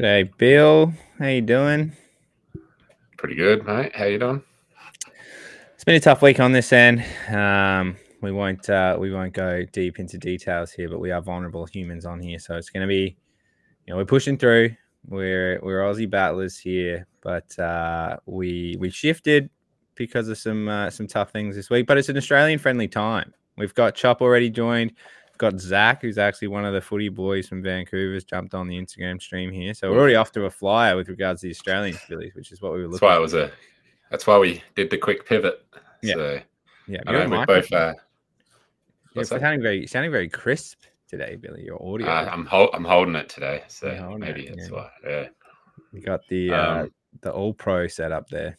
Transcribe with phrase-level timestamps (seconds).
[0.00, 0.94] G'day, Bill.
[1.18, 1.92] How you doing?
[3.18, 3.94] Pretty good, mate.
[3.94, 4.42] How you doing?
[5.74, 7.04] It's been a tough week on this end.
[7.28, 11.66] Um, we won't uh, we won't go deep into details here, but we are vulnerable
[11.66, 13.14] humans on here, so it's going to be,
[13.86, 14.74] you know, we're pushing through.
[15.06, 19.50] We're we're Aussie battlers here, but uh, we we shifted
[19.96, 21.86] because of some uh, some tough things this week.
[21.86, 23.34] But it's an Australian friendly time.
[23.58, 24.94] We've got Chop already joined.
[25.40, 28.78] Got Zach, who's actually one of the footy boys from Vancouver, has jumped on the
[28.78, 29.72] Instagram stream here.
[29.72, 32.60] So we're already off to a flyer with regards to the Australian Phillies, which is
[32.60, 33.08] what we were looking.
[33.08, 33.50] That's why it was a.
[34.10, 35.64] That's why we did the quick pivot.
[36.02, 36.12] Yeah.
[36.12, 36.40] So
[36.88, 37.72] Yeah, I know we both.
[37.72, 37.94] Uh,
[39.14, 41.64] you're sounding very sounding very crisp today, Billy.
[41.64, 42.06] Your audio.
[42.06, 44.76] uh, I'm hol- I'm holding it today, so maybe it, that's yeah.
[44.76, 44.90] why.
[45.08, 45.28] Yeah.
[45.94, 46.92] you got the uh, Um,
[47.22, 48.58] the all pro set up there.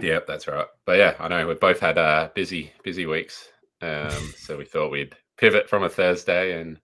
[0.00, 0.66] Yep, that's right.
[0.84, 3.51] But yeah, I know we've both had uh, busy busy weeks,
[3.82, 6.80] um, so we thought we'd pivot from a Thursday and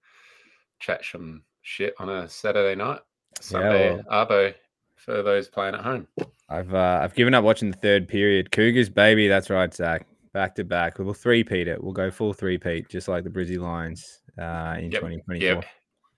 [0.81, 3.01] chat some shit on a Saturday night.
[3.41, 4.55] Sunday Arbo
[4.97, 6.07] for those playing at home.
[6.49, 8.51] I've uh, I've given up watching the third period.
[8.51, 9.29] Cougars, baby.
[9.29, 10.07] That's right, Zach.
[10.33, 10.99] Back to back.
[10.99, 11.83] We'll three peat it.
[11.83, 15.39] We'll go full three peat, just like the Brizzy Lions uh, in Yep, 2024.
[15.41, 15.65] Yep.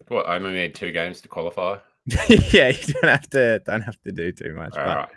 [0.08, 0.28] What?
[0.28, 1.76] I only need two games to qualify.
[2.06, 4.76] yeah, you don't have to don't have to do too much.
[4.76, 5.08] All but, right.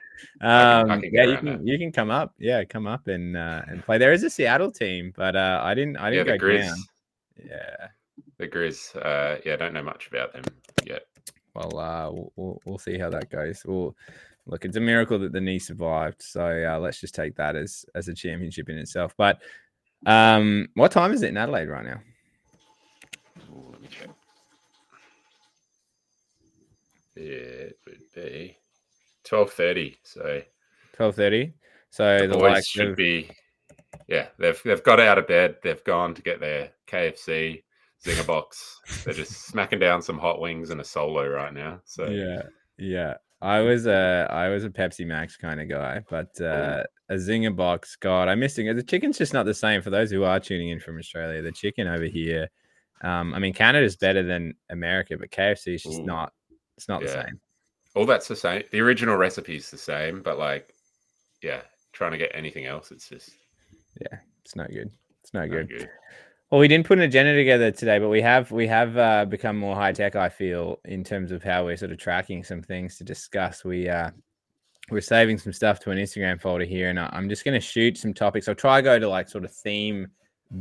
[0.41, 2.33] I Um, can- I can yeah, you can you can come up.
[2.39, 3.97] Yeah, come up and uh, and play.
[3.97, 6.61] There is a Seattle team, but uh, I didn't I didn't the go Grizz.
[6.67, 6.77] down.
[7.45, 7.87] Yeah.
[8.37, 8.95] The Grizz.
[8.95, 10.43] Uh, yeah, I don't know much about them
[10.85, 11.03] yet.
[11.55, 13.63] Well, uh, we'll, we'll we'll see how that goes.
[13.65, 13.95] Well,
[14.45, 16.21] look, it's a miracle that the knee survived.
[16.21, 19.13] So uh, let's just take that as as a championship in itself.
[19.17, 19.41] But
[20.05, 22.01] um, what time is it in Adelaide right now?
[23.51, 24.09] Ooh, let me check.
[27.15, 28.57] It would be
[29.23, 29.97] twelve thirty.
[30.03, 30.41] So
[30.93, 31.53] Twelve thirty.
[31.89, 33.29] So the the, boys should of- be.
[34.07, 35.57] Yeah, they've they've got out of bed.
[35.63, 37.63] They've gone to get their KFC
[38.03, 38.79] zinger box.
[39.03, 41.79] They're just smacking down some hot wings and a solo right now.
[41.85, 42.41] So yeah,
[42.77, 43.15] yeah.
[43.41, 47.55] I was a I was a Pepsi Max kind of guy, but uh, a zinger
[47.55, 47.95] box.
[47.97, 48.73] God, I missed it.
[48.73, 49.81] The chicken's just not the same.
[49.81, 52.49] For those who are tuning in from Australia, the chicken over here.
[53.03, 56.05] Um, I mean, Canada's better than America, but KFC is just Ooh.
[56.05, 56.31] not.
[56.77, 57.39] It's not the same.
[57.95, 58.63] All that's the same.
[58.71, 60.73] The original recipe's the same, but like,
[61.41, 61.61] yeah,
[61.91, 63.31] trying to get anything else, it's just
[63.99, 64.91] yeah, It's not good.
[65.21, 65.69] It's not, no good.
[65.69, 65.89] good.
[66.51, 69.57] Well, we didn't put an agenda together today, but we have we have uh, become
[69.57, 70.15] more high tech.
[70.15, 73.63] I feel in terms of how we're sort of tracking some things to discuss.
[73.63, 74.11] We uh,
[74.91, 77.97] we're saving some stuff to an Instagram folder here, and I'm just going to shoot
[77.97, 78.47] some topics.
[78.47, 80.07] I'll try go to like sort of theme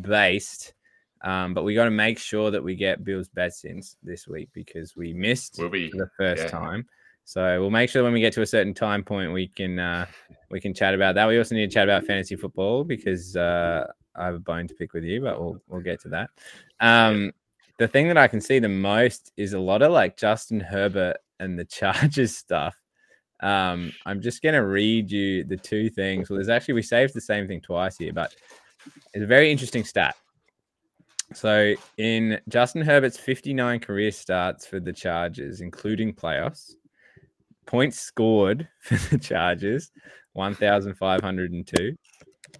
[0.00, 0.72] based,
[1.22, 4.48] um, but we got to make sure that we get Bill's bets in this week
[4.54, 6.48] because we missed We'll be for the first yeah.
[6.48, 6.86] time.
[7.24, 10.06] So we'll make sure when we get to a certain time point, we can uh,
[10.50, 11.28] we can chat about that.
[11.28, 14.74] We also need to chat about fantasy football because uh, I have a bone to
[14.74, 16.30] pick with you, but we'll we'll get to that.
[16.80, 17.32] Um,
[17.78, 21.16] the thing that I can see the most is a lot of like Justin Herbert
[21.40, 22.76] and the Chargers stuff.
[23.40, 26.28] Um, I'm just gonna read you the two things.
[26.28, 28.34] Well, there's actually we saved the same thing twice here, but
[29.14, 30.16] it's a very interesting stat.
[31.34, 36.72] So in Justin Herbert's 59 career starts for the Chargers, including playoffs,
[37.66, 39.90] points scored for the Chargers
[40.34, 41.96] 1,502,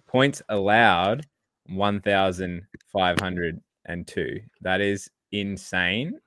[0.07, 1.25] points allowed
[1.67, 4.39] 1,502.
[4.61, 6.19] That is insane.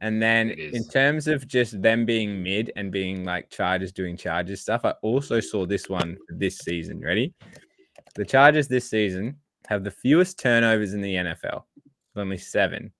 [0.00, 4.60] And then in terms of just them being mid and being like Chargers doing Chargers
[4.60, 7.00] stuff, I also saw this one this season.
[7.00, 7.32] Ready?
[8.14, 9.36] The Chargers this season
[9.68, 11.64] have the fewest turnovers in the NFL,
[12.16, 12.92] only seven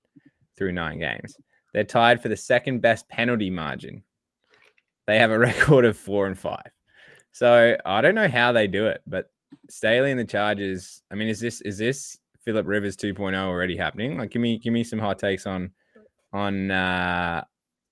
[0.57, 1.37] through nine games.
[1.73, 4.03] They're tied for the second best penalty margin.
[5.07, 6.71] They have a record of four and five.
[7.31, 9.29] So I don't know how they do it, but
[9.69, 11.01] Staley and the Chargers.
[11.11, 14.17] I mean, is this is this Philip Rivers 2.0 already happening?
[14.17, 15.71] Like, give me give me some hot takes on
[16.31, 17.43] on uh,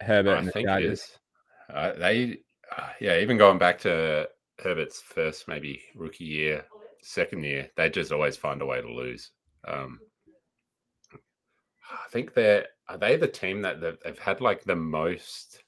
[0.02, 1.18] Herbert I and the Chargers.
[1.74, 2.38] Uh, they,
[2.78, 6.66] uh, yeah, even going back to Herbert's first maybe rookie year,
[7.02, 9.32] second year, they just always find a way to lose.
[9.68, 10.00] Um,
[11.14, 15.63] I think they're are they the team that they've, they've had like the most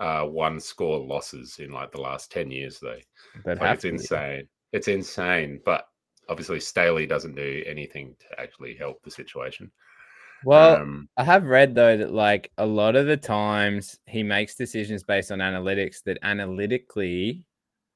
[0.00, 2.98] uh, one score losses in like the last ten years though.
[3.46, 4.48] Like, it's insane.
[4.72, 5.86] It's insane, but
[6.28, 9.70] obviously Staley doesn't do anything to actually help the situation.
[10.44, 14.54] Well, um, I have read though that like a lot of the times he makes
[14.54, 17.44] decisions based on analytics that analytically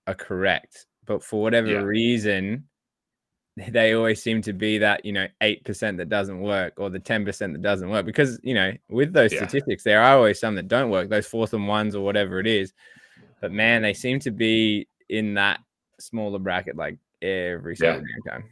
[0.07, 1.81] are correct, but for whatever Yeah.
[1.81, 2.69] reason,
[3.57, 6.99] they always seem to be that you know eight percent that doesn't work or the
[6.99, 9.47] ten percent that doesn't work because you know with those Yeah.
[9.47, 12.47] statistics there are always some that don't work, those fourth and ones or whatever it
[12.47, 12.73] is.
[13.41, 15.61] But man, they seem to be in that
[16.01, 18.51] smaller bracket like every single damn time.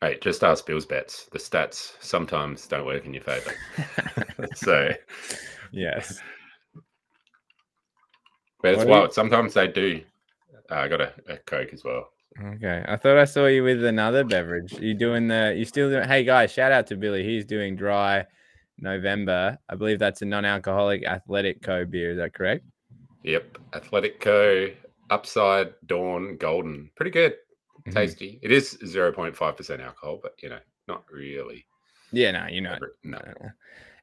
[0.00, 1.28] Hey, just ask Bill's bets.
[1.30, 3.52] The stats sometimes don't work in your favor.
[4.54, 4.90] so,
[5.72, 6.18] Yes.
[8.62, 9.12] But it's What wild.
[9.12, 10.00] Sometimes they do.
[10.70, 12.10] Uh, I got a, a Coke as well.
[12.38, 14.72] Okay, I thought I saw you with another beverage.
[14.74, 15.54] You doing the?
[15.56, 16.06] You still doing?
[16.06, 17.24] Hey guys, shout out to Billy.
[17.24, 18.24] He's doing dry
[18.78, 19.58] November.
[19.68, 22.12] I believe that's a non-alcoholic athletic co beer.
[22.12, 22.64] Is that correct?
[23.24, 23.58] Yep.
[23.74, 24.68] Athletic Co.
[25.10, 26.90] Upside Dawn Golden.
[26.96, 27.34] Pretty good.
[27.86, 27.92] Mhm.
[27.94, 28.38] Tasty.
[28.42, 31.66] It is 0.5% alcohol, but you know, not really.
[32.12, 32.78] Yeah, no, you know.
[33.04, 33.18] No.
[33.18, 33.48] Uh,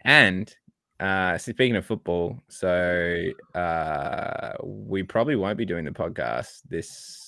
[0.02, 0.54] And
[1.00, 3.24] uh, speaking of football, so
[3.56, 7.27] uh, we probably won't be doing the podcast this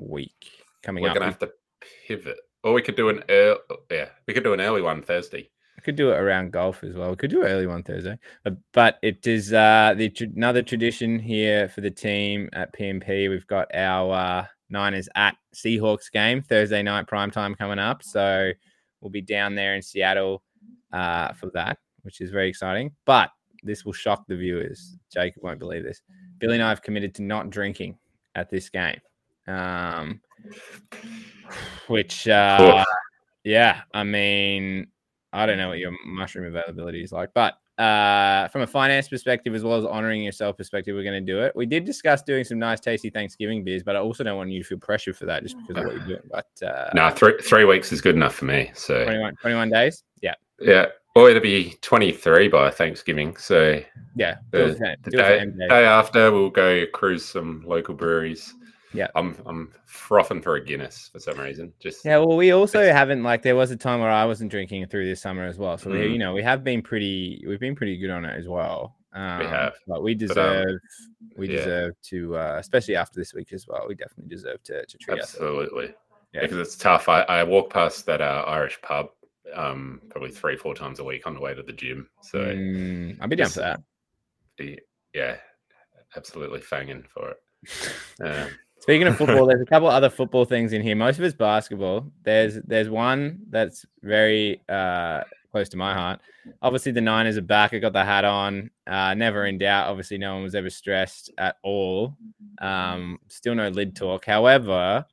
[0.00, 0.50] week
[0.82, 1.14] coming We're up.
[1.14, 1.52] gonna We have to
[2.06, 2.38] pivot.
[2.62, 3.58] Or we could do an early,
[3.90, 5.50] yeah, we could do an early one Thursday.
[5.78, 7.08] I could do it around golf as well.
[7.08, 11.70] We could do early one Thursday, Uh, but it is uh, the another tradition here
[11.70, 13.30] for the team at PMP.
[13.30, 18.50] We've got our uh, Niners at Seahawks game Thursday night prime time coming up, so
[19.00, 20.42] we'll be down there in Seattle
[20.92, 22.92] uh, for that, which is very exciting.
[23.06, 23.30] But
[23.62, 24.98] this will shock the viewers.
[25.10, 26.02] Jacob won't believe this.
[26.38, 27.96] Billy and I have committed to not drinking
[28.34, 29.00] at this game,
[29.46, 30.20] um,
[31.88, 32.84] which uh,
[33.44, 34.86] yeah, I mean,
[35.32, 39.54] I don't know what your mushroom availability is like, but uh, from a finance perspective
[39.54, 41.56] as well as honoring yourself perspective, we're going to do it.
[41.56, 44.62] We did discuss doing some nice, tasty Thanksgiving beers, but I also don't want you
[44.62, 46.30] to feel pressure for that just because of what you're doing.
[46.30, 48.70] But uh, No, three three weeks is good enough for me.
[48.74, 53.36] So 21, 21 days, yeah, yeah, or it'll be 23 by Thanksgiving.
[53.36, 53.80] So
[54.14, 54.36] yeah.
[54.50, 54.74] The, the
[55.10, 58.54] do it for day, day after, we'll go cruise some local breweries.
[58.92, 59.06] Yeah.
[59.14, 61.72] I'm I'm frothing for a Guinness for some reason.
[61.78, 64.50] Just Yeah, well, we also It's- haven't like there was a time where I wasn't
[64.50, 65.78] drinking through this summer as well.
[65.78, 66.12] So we, Mm.
[66.12, 68.96] you know, we have been pretty, we've been pretty good on it as well.
[69.12, 69.74] Um, have.
[69.88, 70.80] but we um, deserve,
[71.36, 71.56] we yeah.
[71.56, 73.84] deserve to, uh, especially after this week as well.
[73.88, 75.34] We definitely deserve to, to treat ourselves.
[75.34, 75.94] absolutely.
[76.32, 76.42] Yeah.
[76.42, 77.08] Because it's tough.
[77.08, 79.08] I, I walk past that uh, Irish pub
[79.54, 82.08] um, probably three, four times a week on the way to the gym.
[82.22, 83.80] So Mm, I'd be down for that.
[85.12, 85.36] yeah,
[86.16, 87.36] absolutely fanging for it.
[88.22, 88.48] Um,
[88.80, 90.96] Speaking of football, there's a couple other football things in here.
[90.96, 92.10] Most of it's basketball.
[92.24, 95.22] There's there's one that's very uh,
[95.52, 96.20] close to my heart.
[96.62, 97.74] Obviously, the Niners are back.
[97.74, 98.70] I got the hat on.
[98.86, 99.88] Uh, never in doubt.
[99.88, 102.16] Obviously, no one was ever stressed at all.
[102.60, 104.24] Um, still no lid talk.
[104.24, 105.04] However,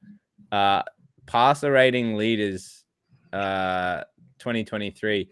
[0.52, 0.84] uh,
[1.26, 2.86] passer rating leaders,
[3.34, 4.04] uh,
[4.40, 5.30] 2023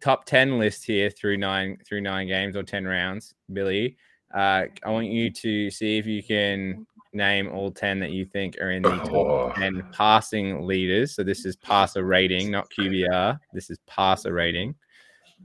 [0.00, 3.34] top 10 list here through nine through nine games or 10 rounds.
[3.52, 3.96] Billy,
[4.34, 8.56] uh, I want you to see if you can name all 10 that you think
[8.60, 9.52] are in the top Oh.
[9.56, 11.14] 10 passing leaders.
[11.14, 13.38] So this is passer rating, not QBR.
[13.52, 14.74] This is passer rating,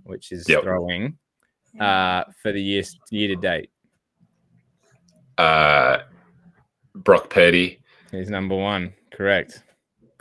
[0.04, 0.64] which is Yep.
[0.64, 1.18] throwing
[1.80, 3.70] uh, for the year, year to date.
[5.38, 6.00] uh,
[6.96, 7.80] Brock Purdy,
[8.12, 8.94] He's number one.
[9.12, 9.62] Correct.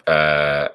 [0.08, 0.68] uh,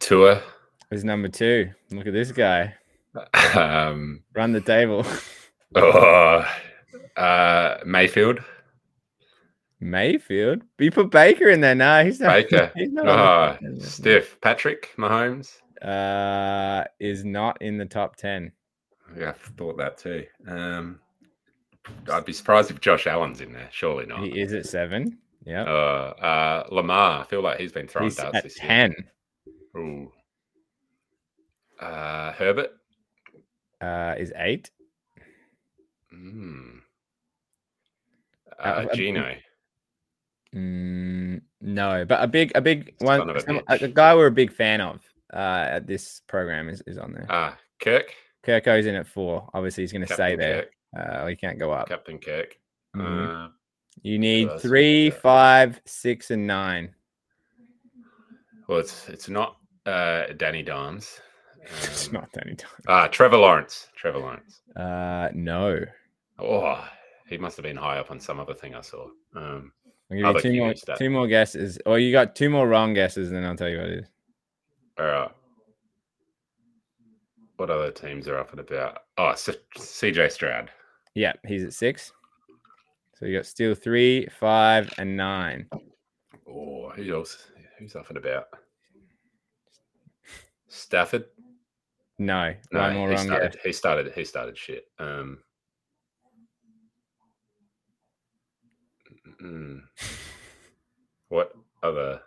[0.00, 0.42] Tua,
[0.90, 1.70] He's number two.
[1.90, 2.74] Look at this guy.
[3.54, 5.06] um, Run the table.
[5.76, 6.44] oh,
[7.16, 8.40] uh, Mayfield,
[9.82, 10.62] Mayfield.
[10.78, 11.74] You put Baker in there.
[11.74, 12.28] No, he's not.
[12.28, 12.70] Baker.
[12.76, 13.22] He's not on oh,
[13.52, 13.92] top 10 list.
[13.96, 15.60] Stiff, Patrick Mahomes.
[15.82, 18.52] uh, is not in the top 10.
[19.18, 20.24] Yeah, I thought that too.
[20.46, 21.00] Um,
[22.10, 23.68] I'd be surprised if Josh Allen's in there.
[23.72, 24.22] Surely not.
[24.22, 25.18] He is at seven.
[25.44, 25.64] Yeah.
[25.64, 27.20] Uh, uh, Lamar.
[27.20, 28.68] I feel like he's been throwing He's darts at this year.
[28.68, 28.94] 10.
[29.76, 30.12] Ooh.
[31.80, 32.70] Uh, Herbert.
[33.80, 34.70] Uh, is eight.
[36.14, 36.78] Mm.
[38.58, 39.34] Uh, Uh, uh, Geno.
[40.54, 43.36] Mm, no, but a big, a big Son one.
[43.36, 45.00] a some- a, guy we're a big fan of
[45.32, 45.36] uh,
[45.70, 47.26] at this program is, is on there.
[47.30, 48.12] Ah, Kirk.
[48.44, 49.48] Kirko's in at four.
[49.54, 50.66] Obviously, he's going to stay there.
[50.96, 51.88] Uh, he can't go up.
[51.88, 52.56] Captain Kirk.
[52.96, 53.46] Mhm.
[53.46, 53.48] Uh,
[54.02, 56.94] You need three, five, six, and nine.
[58.68, 59.56] well, it's it's not
[59.86, 60.62] uh, Danny
[61.62, 62.70] it's Um, not Danny time.
[62.88, 63.88] Ah, Trevor Lawrence.
[63.96, 64.60] Trevor Lawrence.
[64.76, 65.84] Uh, no.
[66.38, 66.84] Oh,
[67.28, 69.06] he must have been high up on some other thing I saw.
[69.34, 69.72] Um,
[70.24, 70.98] I'll give you two more, stat.
[70.98, 71.78] two more guesses.
[71.86, 74.08] Or you got two more wrong guesses, and then I'll tell you what it is.
[74.98, 75.30] all right.
[77.56, 79.02] What other teams are up and about?
[79.18, 80.70] Oh, CJ Stroud.
[81.14, 82.12] Yeah, he's at six.
[83.14, 85.68] So you got still three, five, and nine.
[86.48, 87.46] Oh, who else?
[87.78, 88.46] Who's up and about?
[90.68, 91.26] Stafford.
[92.18, 93.56] No, No, more he wrong started.
[93.62, 94.12] He started.
[94.14, 94.86] He started shit.
[94.98, 95.38] Um.
[99.42, 99.80] Mm.
[101.28, 102.20] What other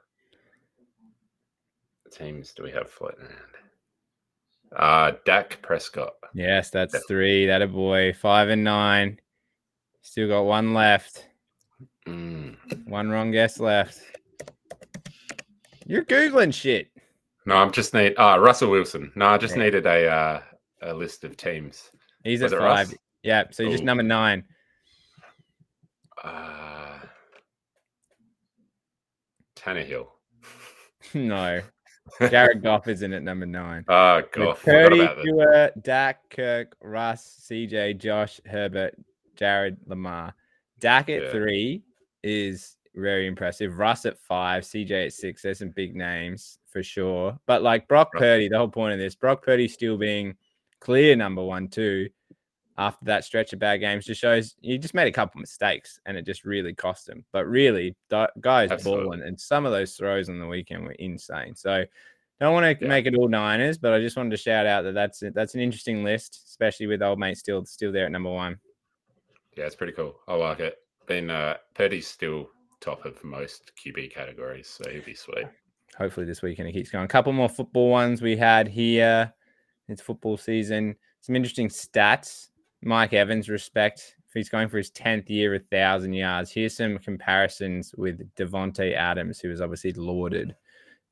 [2.12, 4.76] teams do we have floating around?
[4.76, 6.14] Uh Dak Prescott.
[6.34, 7.04] Yes, that's Yep.
[7.08, 7.46] three.
[7.46, 8.14] That a boy.
[8.14, 9.20] Five and nine.
[10.02, 11.28] Still got one left.
[12.08, 12.58] Mm.
[12.88, 14.00] One wrong guess left.
[15.86, 16.90] You're googling shit.
[17.46, 18.16] No, I'm just need.
[18.18, 19.12] Ah, Russell Wilson.
[19.16, 19.64] No, I just Yeah.
[19.64, 20.42] needed a uh,
[20.82, 21.92] a list of teams.
[22.24, 22.90] He's Was at five.
[22.90, 22.98] Russ?
[23.24, 24.44] Yeah, so you're just number nine.
[29.66, 30.08] Tannehill.
[31.14, 31.62] no.
[32.20, 33.84] Jared Goff isn't at number nine.
[33.88, 34.64] Oh, Goff.
[34.64, 35.08] Purdy,
[35.82, 38.96] Dak, Kirk, Russ, CJ, Josh, Herbert,
[39.36, 40.36] Jared, Lamar.
[40.80, 41.32] Dak at yeah.
[41.32, 41.84] three
[42.24, 43.80] is very impressive.
[43.80, 45.42] Russ at five, CJ at six.
[45.42, 47.38] There's some big names for sure.
[47.48, 48.12] But like Brock.
[48.14, 50.36] Purdy, the whole point of this, Brock Purdy still being
[50.80, 52.10] clear number one, too,
[52.78, 56.18] after that stretch of bad games just shows he just made a couple mistakes and
[56.18, 57.24] it just really cost him.
[57.32, 59.06] But really, guy's Absolutely.
[59.06, 61.56] balling, and some of those throws on the weekend were insane.
[61.56, 61.86] So
[62.40, 62.90] don't want to yeah.
[62.90, 65.62] make it all Niners, but I just wanted to shout out that that's that's an
[65.62, 68.60] interesting list, especially with old mate still still there at number one.
[69.56, 70.16] Yeah, it's pretty cool.
[70.28, 70.78] I like it.
[71.08, 72.50] Been uh, Purdy's still
[72.82, 75.46] top of most QB categories, so he'd be sweet.
[75.98, 77.06] Hopefully this weekend it keeps going.
[77.06, 79.34] A couple more football ones we had here.
[79.88, 80.96] It's football season.
[81.22, 82.50] Some interesting stats.
[82.84, 84.16] Mike Evans, respect.
[84.28, 86.52] If he's going for his 10th year, a thousand yards.
[86.52, 90.56] Here's some comparisons with Davante Adams, who was obviously lauded.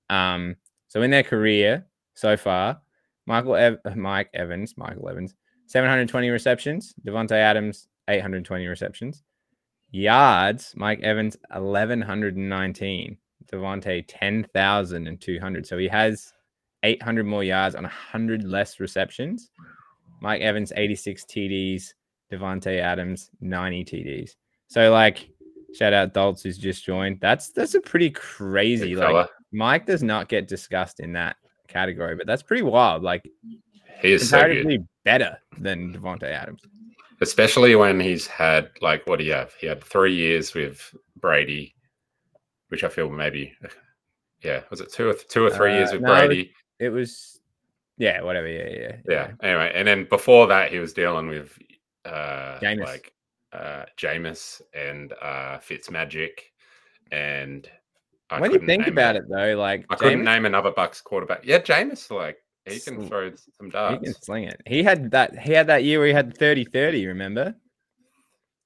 [0.10, 0.56] Um,
[0.88, 2.82] so in their career so far,
[3.26, 5.36] Michael Ev- Mike Evans, Michael Evans,
[5.68, 6.94] 720 receptions.
[7.06, 9.24] Davante Adams, 820 receptions.
[9.92, 13.18] Yards, Mike Evans, 1119.
[13.52, 15.68] Davante, 10,200.
[15.68, 16.34] So he has
[16.84, 19.52] 800 more yards on 100 less receptions.
[20.24, 21.94] Mike Evans, 86 TDs.
[22.34, 24.32] Davante Adams, 90 TDs.
[24.68, 25.30] So like,
[25.76, 27.20] shout out Dolts who's just joined.
[27.22, 28.96] That's that's a pretty crazy.
[28.96, 31.36] like Mike does not get discussed in that
[31.68, 33.04] category, but that's pretty wild.
[33.04, 33.30] Like
[34.02, 36.64] he is comparatively so better than Davante Adams.
[37.22, 39.54] Especially when he's had like what do you have?
[39.60, 41.76] He had three years with Brady,
[42.70, 43.54] which I feel maybe
[44.44, 46.52] yeah, was it two or two or three uh, years with no, Brady?
[46.80, 47.40] It was
[47.98, 48.48] yeah, whatever.
[48.48, 48.96] Yeah, yeah, yeah.
[49.08, 49.32] Yeah.
[49.42, 51.58] Anyway, and then before that, he was dealing with
[52.06, 52.84] uh, Jameis.
[52.86, 53.14] like
[53.52, 56.40] uh, Jameis and uh, Fitzmagic,
[57.12, 57.70] and
[58.30, 61.46] I when you think about it, though, like I Jameis, couldn't name another Bucks quarterback.
[61.46, 64.00] Yeah, Jameis, like he can throw some darts.
[64.00, 64.62] He can sling it.
[64.66, 65.38] He had that.
[65.38, 67.56] He had that year where he had 30-30, Remember?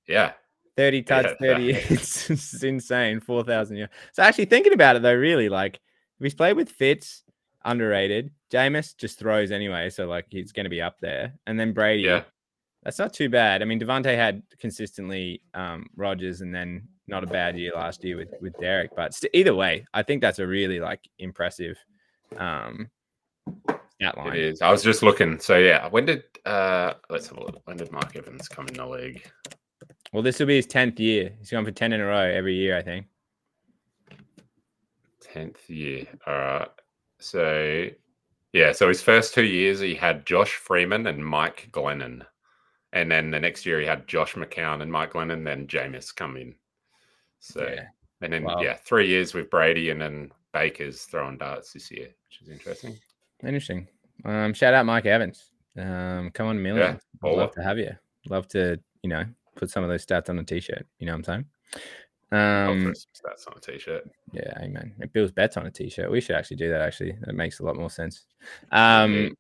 [0.08, 0.34] Yeah.
[0.78, 3.20] 30 touch, yeah, 30 it's, it's insane.
[3.20, 3.94] 4,000 yards.
[4.14, 7.24] So actually thinking about it though, really, like if he's played with Fitz,
[7.68, 8.32] underrated.
[8.52, 11.34] Jameis just throws anyway, so like he's going to be up there.
[11.46, 12.24] And then Brady, yeah,
[12.84, 13.62] that's not too bad.
[13.62, 18.18] I mean, Davante had consistently um, Rodgers, and then not a bad year last year
[18.18, 18.96] with with Derek.
[18.96, 21.78] But st- either way, I think that's a really like impressive
[22.38, 22.90] um,
[24.02, 24.34] outline.
[24.34, 24.62] It is.
[24.62, 25.40] I was just looking.
[25.40, 27.62] So yeah, when did uh let's have a look.
[27.66, 29.30] When did Mark Evans come in the league?
[30.14, 31.34] Well, this will be his tenth year.
[31.40, 33.08] He's gone for ten in a row every year, I think.
[35.22, 36.08] Tenth year.
[36.26, 36.70] All right.
[37.20, 37.88] So,
[38.54, 42.26] yeah, so his first two years he had Josh Freeman and Mike Glennon.
[42.94, 46.38] And then the next year he had Josh McCown and Mike Glennon, then Jameis come
[46.38, 46.56] in.
[47.40, 47.88] So, yeah.
[48.22, 48.62] and then, wow.
[48.62, 52.98] yeah, three years with Brady and then Baker's throwing darts this year, which is interesting.
[53.44, 53.88] Interesting.
[54.26, 55.52] Um, shout out Mike Evans.
[55.78, 57.00] Um, come on, million.
[57.24, 57.92] Yeah, love to have you.
[58.30, 60.88] Love to, you know, put some of those stats on a t shirt.
[61.00, 61.46] You know what I'm saying?
[62.32, 64.10] Um, stats on a t-shirt.
[64.34, 64.94] Yeah, amen.
[65.00, 66.12] It builds bets on a t-shirt.
[66.12, 66.82] We should actually do that.
[66.82, 68.26] Actually, that makes a lot more sense.
[68.72, 69.36] Um,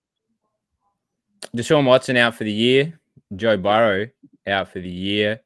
[1.55, 2.99] Deshaun Watson out for the year.
[3.35, 4.07] Joe Burrow
[4.47, 5.41] out for the year.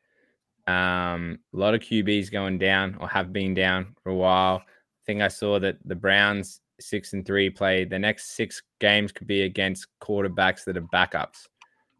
[0.67, 4.61] Um, a lot of QBs going down or have been down for a while.
[4.65, 9.11] I think I saw that the Browns six and three play the next six games
[9.11, 11.47] could be against quarterbacks that are backups.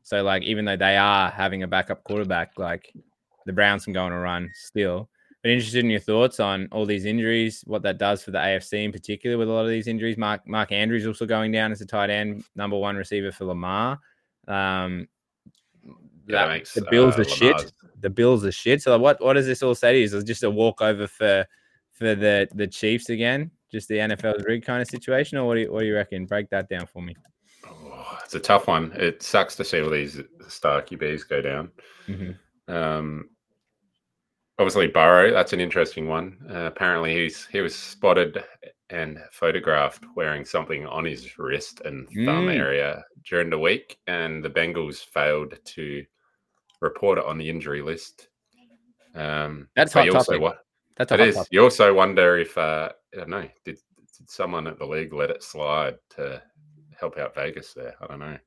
[0.03, 2.91] So like even though they are having a backup quarterback, like
[3.45, 5.09] the Browns can go on a run still.
[5.41, 8.83] But interested in your thoughts on all these injuries, what that does for the AFC
[8.83, 10.17] in particular with a lot of these injuries.
[10.17, 13.99] Mark Mark Andrews also going down as a tight end, number one receiver for Lamar.
[14.47, 15.07] Um,
[16.27, 17.73] yeah, makes, the Bills uh, are shit.
[17.99, 18.81] The Bills are shit.
[18.83, 20.05] So what what does this all say to you?
[20.05, 21.45] Is it just a walkover for
[21.91, 23.49] for the the Chiefs again?
[23.71, 26.25] Just the NFL's rig kind of situation, or what do you, what do you reckon?
[26.25, 27.15] Break that down for me.
[27.65, 28.91] Oh, it's a tough one.
[28.95, 31.71] It sucks to see all these star QBs go down.
[32.07, 32.73] Mm-hmm.
[32.73, 33.29] Um,
[34.59, 35.31] obviously Burrow.
[35.31, 36.37] That's an interesting one.
[36.49, 38.43] Uh, apparently, he's he was spotted
[38.89, 42.55] and photographed wearing something on his wrist and thumb mm.
[42.55, 46.03] area during the week, and the Bengals failed to
[46.81, 48.27] report it on the injury list.
[49.15, 50.41] Um, That's hot also, topic.
[50.41, 50.65] What,
[50.97, 51.35] That's it is.
[51.35, 51.49] Topic.
[51.51, 53.77] You also wonder if uh, I don't know did,
[54.17, 56.41] did someone at the league let it slide to
[56.99, 57.95] help out Vegas there?
[58.01, 58.37] I don't know.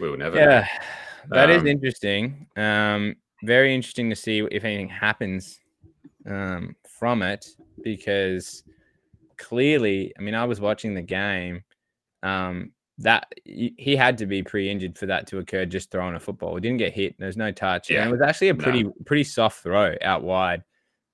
[0.00, 0.36] We will never.
[0.36, 0.66] Yeah,
[1.28, 1.36] know.
[1.36, 2.46] that um, is interesting.
[2.56, 5.60] Um, very interesting to see if anything happens
[6.26, 7.46] um, from it
[7.82, 8.62] because
[9.36, 11.62] clearly, I mean, I was watching the game.
[12.22, 15.64] Um, that he had to be pre-injured for that to occur.
[15.64, 17.16] Just throwing a football, he didn't get hit.
[17.18, 17.90] There's no touch.
[17.90, 18.02] Yeah.
[18.02, 18.94] And it was actually a pretty no.
[19.06, 20.62] pretty soft throw out wide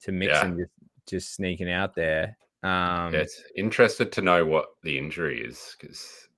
[0.02, 0.64] to Mixon, yeah.
[0.64, 0.72] just
[1.06, 2.36] just sneaking out there.
[2.62, 6.28] Um, Yeah, it's interested to know what the injury is because,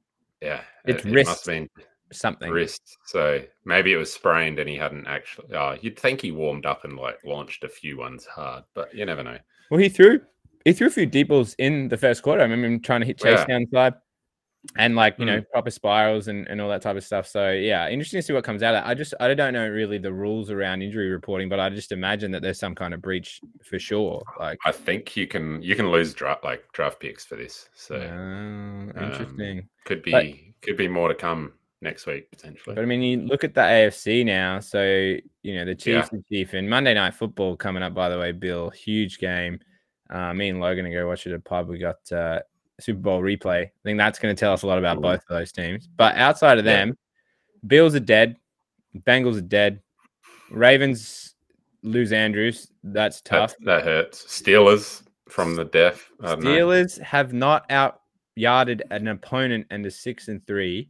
[0.41, 1.71] yeah, It's it, it must have been
[2.13, 2.51] something.
[2.51, 2.99] wrist.
[3.07, 5.55] So maybe it was sprained and he hadn't actually.
[5.55, 9.05] Oh, you'd think he warmed up and like launched a few ones hard, but you
[9.07, 9.39] never know.
[9.71, 10.21] Well, he threw
[10.65, 12.41] he threw a few deep balls in the first quarter.
[12.41, 13.59] I remember him trying to hit chase Yeah.
[13.59, 13.95] downside
[14.77, 15.29] and like you Mm.
[15.29, 17.27] know proper spirals and, and all that type of stuff.
[17.27, 18.85] So yeah, interesting to see what comes out of.
[18.85, 22.31] I just I don't know really the rules around injury reporting, but I just imagine
[22.33, 24.23] that there's some kind of breach for sure.
[24.39, 27.71] Like I think you can you can lose draft like draft picks for this.
[27.73, 29.67] So Ah, interesting.
[29.87, 30.27] could be But-
[30.61, 32.75] could be more to come next week potentially.
[32.75, 34.61] But I mean, you look at the AFC now.
[34.61, 35.75] So you know the Yeah.
[36.01, 37.95] Chiefs and Chief and Monday Night Football coming up.
[37.95, 39.61] By the way, Bill, huge game.
[40.11, 41.69] Uh, me and Logan are going to go watch it at a pub.
[41.69, 42.41] We got uh,
[42.81, 43.67] Super Bowl replay.
[43.67, 45.87] I think that's going to tell us a lot about both of those teams.
[45.87, 46.87] But outside of Yeah.
[46.87, 46.99] them,
[47.67, 48.37] Bills are dead.
[49.07, 49.81] Bengals are dead.
[50.51, 51.35] Ravens
[51.83, 52.71] lose Andrews.
[52.83, 53.55] That's tough.
[53.61, 54.25] that, that hurts.
[54.25, 56.09] Steelers from the death.
[56.21, 56.51] Don't know.
[56.51, 58.01] Steelers have not out
[58.37, 60.89] yarded an opponent and a six and three.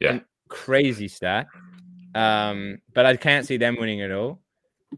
[0.00, 0.20] Yeah.
[0.48, 1.46] Crazy stat.
[2.14, 4.40] Um, but I can't see them winning at all.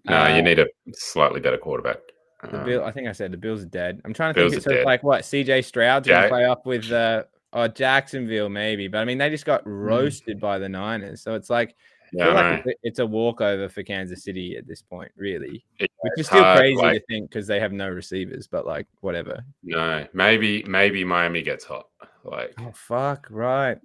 [0.04, 1.98] No, Uh, you need a slightly better quarterback.
[2.42, 4.00] The Um, Bill, I think I said the Bills are dead.
[4.04, 4.66] I'm trying to Bills think.
[4.66, 5.22] it's like what?
[5.22, 9.28] CJ Stroud's going to play up with uh, oh Jacksonville maybe, but I mean they
[9.28, 9.70] just got Hmm.
[9.70, 11.20] roasted by the Niners.
[11.20, 11.74] So it's like,
[12.12, 15.64] yeah, like it's, a, it's a walkover for Kansas City at this point, really.
[15.78, 18.86] Yeah, Which is still hard, crazy to think because they have no receivers, but like
[19.00, 19.44] whatever.
[19.62, 21.86] No, maybe maybe Miami gets hot.
[22.24, 23.78] Like Oh fuck, right.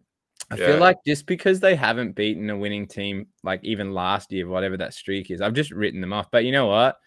[0.52, 0.66] I Yeah.
[0.66, 4.78] feel like just because they haven't beaten a winning team like even last year, whatever
[4.78, 6.30] that streak is, I've just written them off.
[6.30, 6.98] But you know what?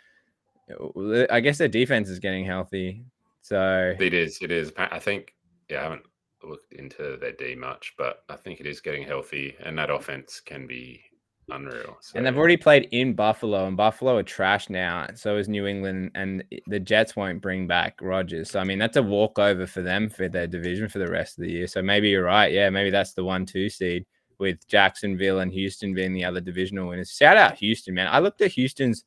[1.31, 3.05] I guess their defense is getting healthy.
[3.43, 4.73] So it is, it is.
[4.77, 5.35] I think
[5.69, 6.03] yeah, I haven't
[6.43, 10.41] looked into their D much, but I think it is getting healthy, and that offense
[10.41, 11.01] can be
[11.51, 11.97] unreal.
[12.01, 15.07] So, and they've already played in Buffalo, and Buffalo are trash now.
[15.15, 18.51] So is New England, and the Jets won't bring back Rodgers.
[18.51, 21.45] So I mean, that's a walkover for them for their division for the rest of
[21.45, 21.67] the year.
[21.67, 22.53] So maybe you're right.
[22.53, 24.07] Yeah, maybe that's the one-two seed
[24.39, 27.11] with Jacksonville and Houston being the other divisional winners.
[27.11, 28.09] Shout out Houston, man.
[28.09, 29.05] I looked at Houston's,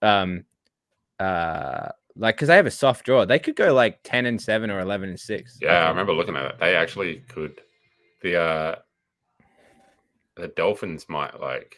[0.00, 0.44] um,
[1.20, 3.24] uh, like because they have a soft draw.
[3.24, 5.58] They could go like ten and seven or eleven and six.
[5.60, 6.58] yeah, I remember looking at it.
[6.58, 7.60] They actually could.
[8.22, 8.74] The uh
[10.36, 11.76] the Dolphins might like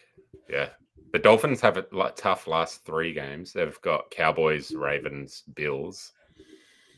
[0.48, 0.70] yeah.
[1.12, 3.52] The Dolphins have a like, tough last three games.
[3.52, 6.12] They've got Cowboys, Ravens, Bills,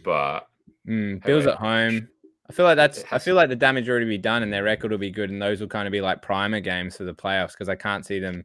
[0.05, 0.49] but
[0.89, 2.09] Mm, Bills at home.
[2.49, 3.05] I feel like that's.
[3.11, 5.43] I feel like the damage already be done, and their record will be good, and
[5.43, 8.21] those will kind of be like primer games for the playoffs because I can't see
[8.21, 8.45] them,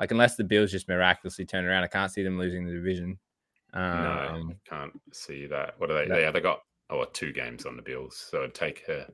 [0.00, 3.18] like unless the Bills just miraculously turn around, I can't see them losing the division.
[3.74, 5.74] no, Um, can't see that.
[5.78, 6.22] What are they?
[6.22, 9.06] yeah, they got oh two games on the Bills, so it'd take a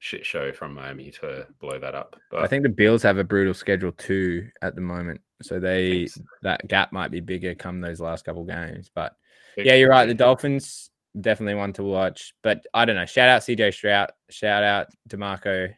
[0.00, 2.16] shit show from Miami to blow that up.
[2.30, 6.06] But I think the Bills have a brutal schedule too at the moment, so they
[6.06, 6.22] so.
[6.42, 8.90] that gap might be bigger come those last couple games.
[8.92, 9.14] But
[9.56, 10.06] yeah, you're right.
[10.06, 13.06] The Dolphins definitely one to watch, but I don't know.
[13.06, 14.10] Shout out CJ Stroud.
[14.30, 15.72] Shout out Demarco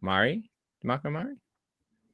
[0.00, 0.50] Murray.
[0.84, 1.36] Demarco Murray.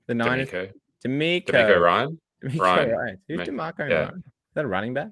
[0.06, 0.48] The Niners.
[0.48, 0.72] DeMeco,
[1.06, 1.46] DeMeco.
[1.46, 2.20] DeMeco Ryan.
[2.44, 2.90] DeMeco Ryan.
[2.90, 3.18] Ryan.
[3.28, 3.96] Who's DeMarco yeah.
[3.96, 4.16] Ryan?
[4.16, 5.10] Is that a running back?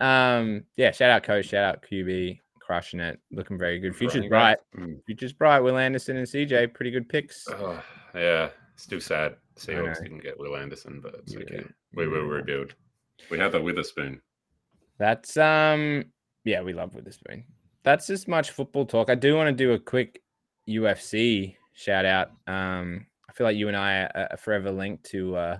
[0.00, 3.96] Um, yeah, shout out coach, shout out QB, crushing it, looking very good.
[3.96, 4.58] Future's running bright.
[4.74, 4.82] back.
[4.82, 5.02] Mm.
[5.06, 5.60] Future's bright.
[5.60, 7.46] Will Anderson and CJ, pretty good picks.
[7.48, 7.82] Oh,
[8.14, 9.36] yeah, still sad.
[9.56, 11.64] Seahawks didn't get Will Anderson, but it's Yeah, okay.
[11.94, 12.74] We will rebuild.
[13.30, 14.20] We have a Witherspoon.
[14.98, 16.04] That's um
[16.44, 17.44] yeah, we love Witherspoon.
[17.84, 19.08] That's as much football talk.
[19.08, 20.20] I do want to do a quick
[20.68, 22.32] UFC shout out.
[22.46, 25.58] Um, I feel like you and I are, are forever linked to uh,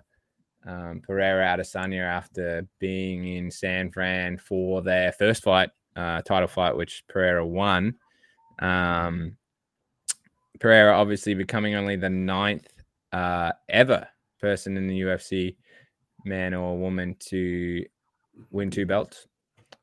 [0.66, 6.76] um, Pereira Adesanya after being in San Fran for their first fight, uh, title fight,
[6.76, 7.94] which Pereira won.
[8.60, 9.36] Um,
[10.60, 12.68] Pereira obviously becoming only the ninth
[13.12, 14.06] uh, ever
[14.40, 15.56] person in the UFC,
[16.24, 17.84] man or woman, to
[18.50, 19.26] win two belts.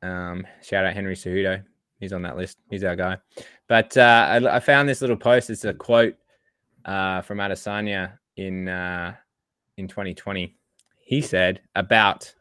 [0.02, 1.62] Um, shout out Henry Cejudo.
[2.00, 2.58] He's on that list.
[2.70, 3.18] He's our guy.
[3.68, 5.50] But uh, I, I found this little post.
[5.50, 6.16] It's a quote
[6.84, 9.14] uh, from Adesanya in uh,
[9.76, 10.56] in 2020.
[11.04, 12.34] He said about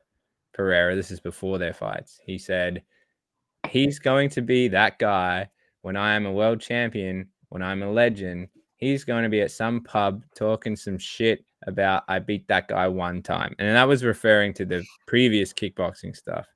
[0.54, 0.96] Pereira.
[0.96, 2.20] This is before their fights.
[2.26, 2.84] He said
[3.70, 5.50] he's going to be that guy
[5.82, 7.30] when I am a world champion.
[7.50, 12.04] When I'm a legend, he's going to be at some pub talking some shit about
[12.08, 16.48] I beat that guy one time, and that was referring to the previous kickboxing stuff.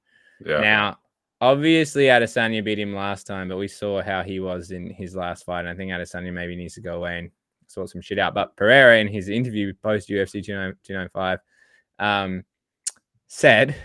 [0.46, 0.60] Yeah.
[0.60, 0.98] Now,
[1.42, 5.46] obviously, Adesanya beat him last time, but we saw how he was in his last
[5.46, 5.62] fight.
[5.62, 7.32] And I think Adesanya maybe needs to go away and
[7.68, 8.34] sort some shit out.
[8.34, 11.40] But Pereira, in his interview post UFC 295,
[12.00, 12.44] um,
[13.28, 13.76] said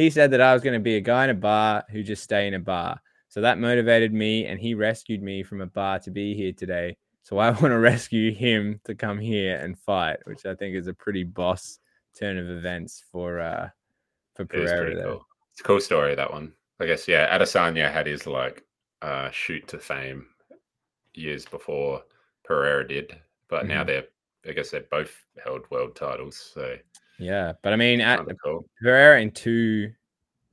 [0.00, 2.22] he said that I was going to be a guy in a bar who just
[2.22, 3.00] stay in a bar.
[3.28, 6.96] So that motivated me, and he rescued me from a bar to be here today.
[7.22, 10.86] So I want to rescue him to come here and fight, which I think is
[10.88, 11.78] a pretty boss
[12.18, 13.68] turn of events for uh
[14.34, 15.04] for Pereira there.
[15.04, 15.26] cool.
[15.52, 16.52] It's a cool story, that one.
[16.80, 18.64] I guess yeah, Adesanya had his like
[19.02, 20.26] uh, shoot to fame
[21.14, 22.02] years before
[22.44, 23.86] Pereira did, but now Mhm.
[23.86, 24.06] they're
[24.48, 26.36] I guess they've both held world titles.
[26.54, 26.76] So
[27.20, 28.64] Yeah, but I mean, at cool.
[28.80, 29.92] Pereira in two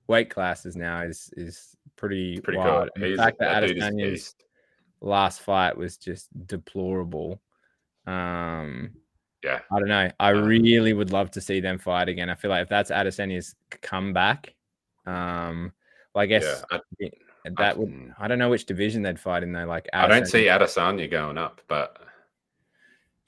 [0.08, 2.90] weight classes now is is pretty, pretty wild.
[2.96, 3.10] cool.
[3.10, 4.36] The fact that that dude is a Adesanya's
[5.02, 7.42] last fight was just deplorable.
[8.06, 8.92] Um,
[9.44, 10.10] Yeah, I don't know.
[10.20, 12.30] I Uh, really would love to see them fight again.
[12.30, 14.54] I feel like if that's Adesanya's comeback,
[15.06, 15.72] um,
[16.14, 16.80] well, I guess yeah.
[17.02, 17.10] I,
[17.58, 17.90] that would.
[17.90, 18.14] mm.
[18.20, 19.66] I don't know which division they'd fight in though.
[19.66, 21.98] Like I don't see Adesanya going up, but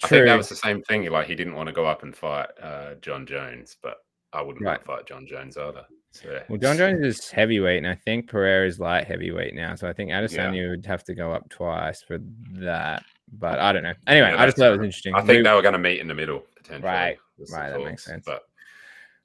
[0.03, 1.09] I think that was the same thing.
[1.09, 3.97] Like he didn't want to go up and fight uh, Jon Jones, but
[4.33, 4.81] I wouldn't want Right.
[4.81, 5.85] to fight Jon Jones either.
[6.11, 9.75] So Well, Jon Jones is heavyweight, and I think Pereira is light heavyweight now.
[9.75, 12.17] So I think Adesanya would have to go up twice for
[12.53, 13.03] that.
[13.31, 13.93] But I don't know.
[14.07, 15.13] Anyway, Yeah, I just thought it was interesting.
[15.13, 16.89] I think We- they were going to meet in the middle potentially.
[16.91, 17.17] Right,
[17.51, 18.25] right, that makes sense.
[18.25, 18.41] But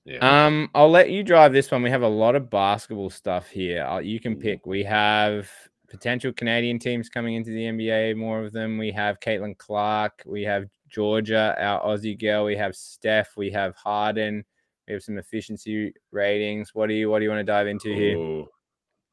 [0.04, 1.82] yeah, Um, I'll let you drive this one.
[1.82, 3.82] We have a lot of basketball stuff here.
[3.84, 4.66] Uh, You can pick.
[4.66, 5.50] We have
[5.88, 8.16] potential Canadian teams coming into the NBA.
[8.16, 8.78] More of them.
[8.78, 10.22] We have Caitlin Clark.
[10.26, 12.44] We have Georgia, our Aussie girl.
[12.44, 13.36] We have Steph.
[13.36, 14.44] We have Harden.
[14.86, 16.74] We have some efficiency ratings.
[16.74, 18.16] What do you What do you want to dive into here?
[18.16, 18.48] Ooh.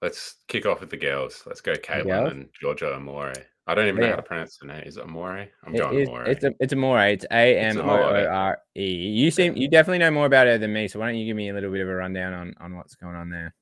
[0.01, 1.43] let's kick off with the girls.
[1.45, 2.31] Let's go, Caitlin girls?
[2.31, 3.35] and Georgia Amoore.
[3.67, 4.83] I don't even know how to pronounce the name.
[4.85, 5.47] Is it Amoore?
[5.65, 6.27] I'm It going is- Amoore.
[6.27, 7.13] it's a it's Amoore.
[7.13, 8.83] It's A M O O R E.
[8.91, 10.87] You seem you definitely know more about her than me.
[10.87, 12.95] So why don't you give me a little bit of a rundown on on what's
[12.95, 13.53] going on there?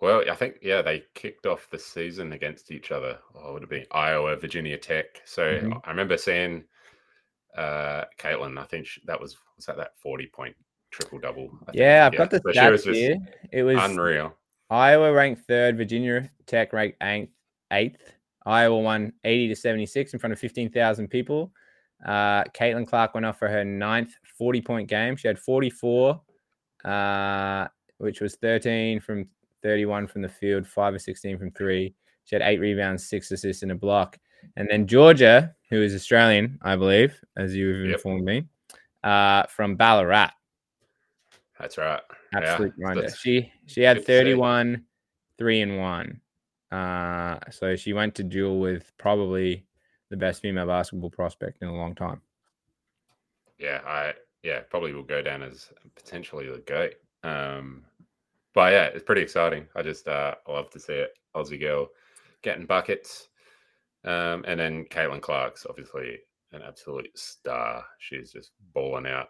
[0.00, 3.18] Well, I think yeah, they kicked off the season against each other.
[3.34, 5.22] Oh, it would have been Iowa, Virginia Tech.
[5.24, 5.80] So Mhm.
[5.84, 6.64] I remember seeing
[7.56, 8.58] uh Caitlin.
[8.58, 10.54] I think she, that was was that that forty point
[10.90, 11.50] triple double.
[11.72, 13.16] Yeah, I've got the stats here.
[13.52, 14.36] It was unreal.
[14.70, 17.32] Iowa ranked third, Virginia Tech ranked eighth.
[17.72, 18.12] eighth.
[18.46, 21.52] Iowa won 80 to 76 in front of 15,000 people.
[22.06, 25.16] Uh, Caitlin Clark went off for her ninth 40 point game.
[25.16, 26.18] She had 44,
[26.86, 29.28] uh, which was 13 from
[29.62, 31.94] 31 from the field, five or 16 from three.
[32.24, 34.18] She had eight rebounds, six assists, and a block.
[34.56, 37.94] And then Georgia, who is Australian, I believe, as you've Yep.
[37.94, 38.46] informed me,
[39.02, 40.30] uh, from Ballarat.
[41.58, 42.00] That's right.
[42.32, 44.18] Absolute that's- She she had good to see.
[44.18, 44.84] 31,
[45.38, 46.20] three and one.
[46.70, 49.66] Uh, so she went to duel with probably
[50.10, 52.20] the best female basketball prospect in a long time.
[53.58, 56.94] yeah, I yeah probably will go down as potentially the goat.
[57.24, 57.84] Um,
[58.58, 59.68] but yeah, it's pretty exciting.
[59.76, 61.10] I just uh, love to see it.
[61.36, 61.90] Aussie girl
[62.42, 63.28] getting buckets,
[64.04, 66.18] um, and then Caitlin Clark's obviously
[66.50, 67.84] an absolute star.
[68.00, 69.28] She's just balling out.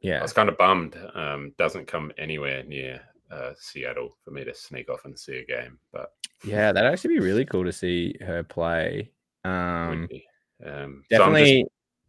[0.00, 0.20] Yeah.
[0.20, 0.96] I was kind of bummed.
[1.16, 3.00] Um, doesn't come anywhere near
[3.32, 6.10] uh, Seattle for me to sneak off and see a game, but
[6.44, 9.10] yeah, that'd actually be really cool to see her play.
[9.44, 10.08] Um.
[10.64, 11.66] Um, so definitely,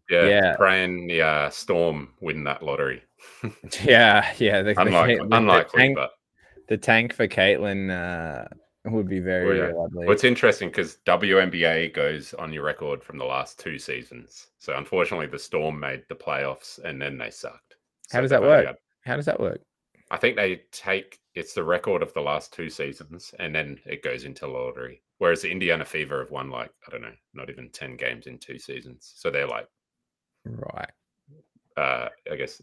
[0.08, 0.56] yeah, yeah.
[0.56, 3.02] praying the uh, Storm win that lottery.
[3.84, 4.62] yeah, yeah.
[4.62, 6.12] The- unlikely, the- the unlikely, tank, but
[6.70, 8.46] the tank for Caitlin uh,
[8.90, 9.74] would be very, yeah.
[9.74, 10.06] lovely.
[10.06, 14.48] Well, it's interesting because WNBA goes on your record from the last two seasons.
[14.60, 17.76] So unfortunately, the Storm made the playoffs and then they sucked.
[18.12, 18.66] How does that work?
[18.68, 19.62] had- How does that work?
[20.12, 24.02] I think they take it's the record of the last two seasons and then it
[24.04, 25.02] goes into lottery.
[25.20, 28.38] Whereas the Indiana Fever have won like I don't know, not even ten games in
[28.38, 29.14] two seasons.
[29.16, 29.68] So they're like,
[30.46, 30.90] Right.
[31.78, 32.62] uh, I guess,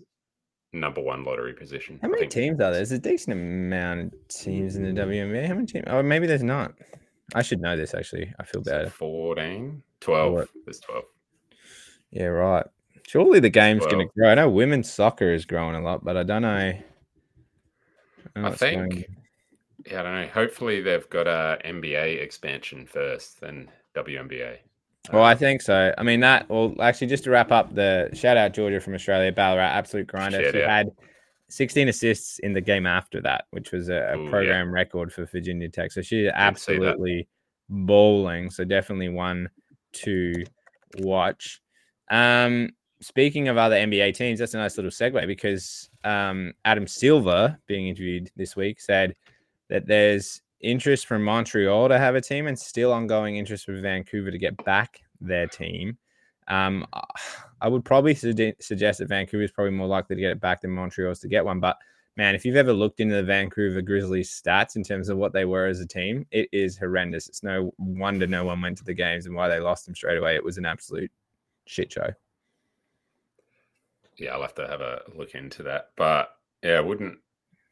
[0.80, 1.98] number one lottery position.
[2.02, 2.72] How many teams are there?
[2.72, 5.06] There's a decent amount of teams in the mm.
[5.06, 5.46] WNBA.
[5.46, 5.84] How many teams?
[5.88, 6.72] Oh, maybe there's not.
[7.34, 8.32] I should know this actually.
[8.38, 8.86] I feel bad.
[8.86, 10.32] it 14, 12.
[10.32, 10.48] What?
[10.64, 11.04] There's 12.
[12.10, 12.66] Yeah, right.
[13.06, 14.30] Surely the game's going to grow.
[14.30, 16.56] I know women's soccer is growing a lot, but I don't know.
[16.56, 16.84] I,
[18.34, 19.06] don't know I what's going- think,
[19.86, 20.28] yeah, I don't know.
[20.28, 24.58] Hopefully they've got a NBA expansion first, then WNBA.
[25.12, 25.94] Well, I think so.
[25.96, 26.48] I mean that.
[26.48, 30.50] Well, actually, just to wrap up, the shout out Georgia from Australia, Ballarat, absolute grinder.
[30.50, 30.76] She yeah.
[30.76, 30.90] had
[31.48, 34.30] 16 assists in the game after that, which was a, a Ooh, yeah.
[34.30, 35.92] program record for Virginia Tech.
[35.92, 37.28] So she's absolutely
[37.68, 38.50] bowling.
[38.50, 39.48] So definitely one
[39.92, 40.44] to
[40.98, 41.60] watch.
[42.10, 47.58] Um, speaking of other NBA teams, that's a nice little segue because um, Adam Silver,
[47.66, 49.14] being interviewed this week, said
[49.68, 54.30] that there's interest from Montreal to have a team and still ongoing interest from Vancouver
[54.30, 55.96] to get back their team.
[56.48, 56.86] Um,
[57.60, 60.60] I would probably sug- suggest that Vancouver is probably more likely to get it back
[60.60, 61.60] than Montreal's to get one.
[61.60, 61.76] But
[62.16, 65.44] man, if you've ever looked into the Vancouver Grizzlies stats in terms of what they
[65.44, 67.28] were as a team, it is horrendous.
[67.28, 70.18] It's no wonder no one went to the games and why they lost them straight
[70.18, 70.34] away.
[70.34, 71.10] It was an absolute
[71.66, 72.10] shit show.
[74.18, 75.90] yeah, I'll have to have a look into that.
[75.96, 76.30] But
[76.62, 77.18] yeah, I wouldn't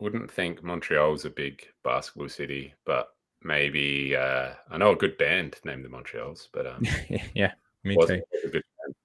[0.04, 3.08] wouldn't think Montreal's a big basketball city, but
[3.42, 6.86] maybe uh, I know a good band named the Montreals, but um,
[7.34, 7.52] yeah,
[7.84, 7.98] me too.
[7.98, 8.62] wasn't a good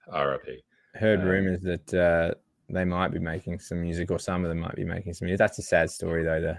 [0.08, 0.30] band.
[0.30, 0.62] RIP.
[0.96, 2.34] Heard um, rumors that uh,
[2.70, 5.40] they might be making some music, or some of them might be making some music.
[5.40, 6.58] That's a sad story, though.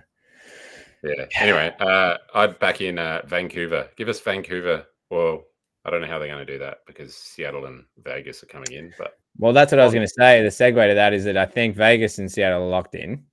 [1.02, 1.26] Yeah.
[1.38, 3.90] Anyway, uh, I'd back in uh, Vancouver.
[3.96, 4.86] Give us Vancouver.
[5.10, 5.44] Well,
[5.84, 8.72] I don't know how they're going to do that because Seattle and Vegas are coming
[8.72, 8.92] in.
[8.96, 10.42] But well, that's what I was going to say.
[10.42, 13.24] The segue to that is that I think Vegas and Seattle are locked in.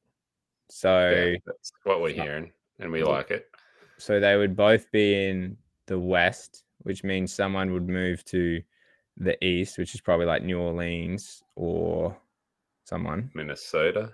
[0.70, 3.48] So yeah, that's what we're hearing, and we like it.
[3.98, 8.62] So they would both be in the West, which means someone would move to
[9.16, 12.16] the East, which is probably like New Orleans or
[12.84, 13.32] someone.
[13.34, 14.12] Minnesota.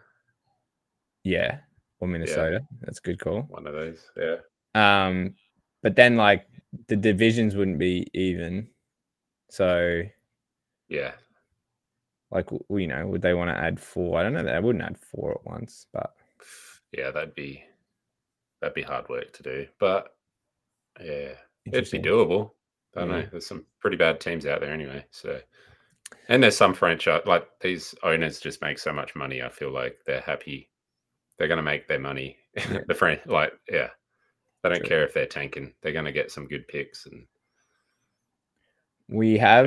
[1.24, 1.58] Yeah,
[2.00, 2.60] or Minnesota.
[2.62, 2.78] Yeah.
[2.82, 3.42] That's a good call.
[3.50, 4.12] One of those.
[4.16, 4.38] Yeah.
[4.76, 5.34] Um,
[5.82, 6.48] but then like
[6.88, 8.68] the divisions wouldn't be even.
[9.50, 10.04] So.
[10.88, 11.14] Yeah.
[12.32, 14.20] Like you know, would they want to add four?
[14.20, 14.44] I don't know.
[14.44, 16.14] They wouldn't add four at once, but.
[16.94, 17.64] Yeah, that'd be
[18.62, 20.16] that'd be hard work to do, but
[21.00, 21.34] yeah,
[21.66, 22.52] it'd be doable.
[22.96, 23.16] I don't yeah.
[23.22, 23.28] know.
[23.32, 25.06] There's some pretty bad teams out there anyway.
[25.12, 25.40] So,
[26.30, 29.42] and there's some franchise like these owners just make so much money.
[29.42, 30.70] I feel like they're happy.
[31.38, 32.38] They're going to make their money.
[32.56, 32.80] Yeah.
[32.88, 33.90] the friend, like, yeah,
[34.62, 34.88] they don't True.
[34.88, 35.74] care if they're tanking.
[35.82, 37.08] They're going to get some good picks.
[37.08, 37.26] And
[39.10, 39.66] we have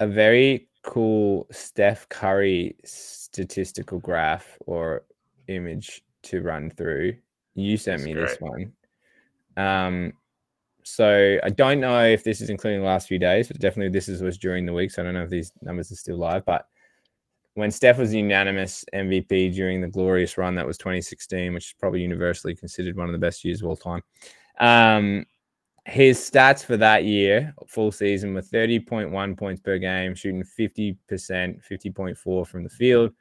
[0.00, 0.06] yeah.
[0.06, 5.02] a very cool Steph Curry statistical graph or
[5.48, 7.16] image to run through.
[7.54, 8.28] You sent That's me great.
[8.28, 8.72] this one.
[9.56, 10.12] Um,
[10.84, 14.08] so I don't know if this is including the last few days, but definitely this
[14.08, 14.90] is was during the week.
[14.90, 16.44] So I don't know if these numbers are still live.
[16.44, 16.66] But
[17.54, 22.00] when Steph was unanimous MVP during the glorious run that was 2016, which is probably
[22.00, 24.02] universally considered one of the best years of all time,
[24.58, 25.26] um,
[25.86, 32.46] his stats for that year, full season, were 30.1 points per game, shooting 50%, 50.4
[32.46, 33.12] from the field,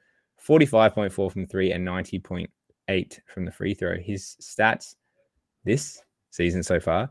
[0.46, 2.48] 45.4 from three, and 90.8
[3.26, 3.98] from the free throw.
[3.98, 4.96] His stats
[5.64, 7.10] this season so far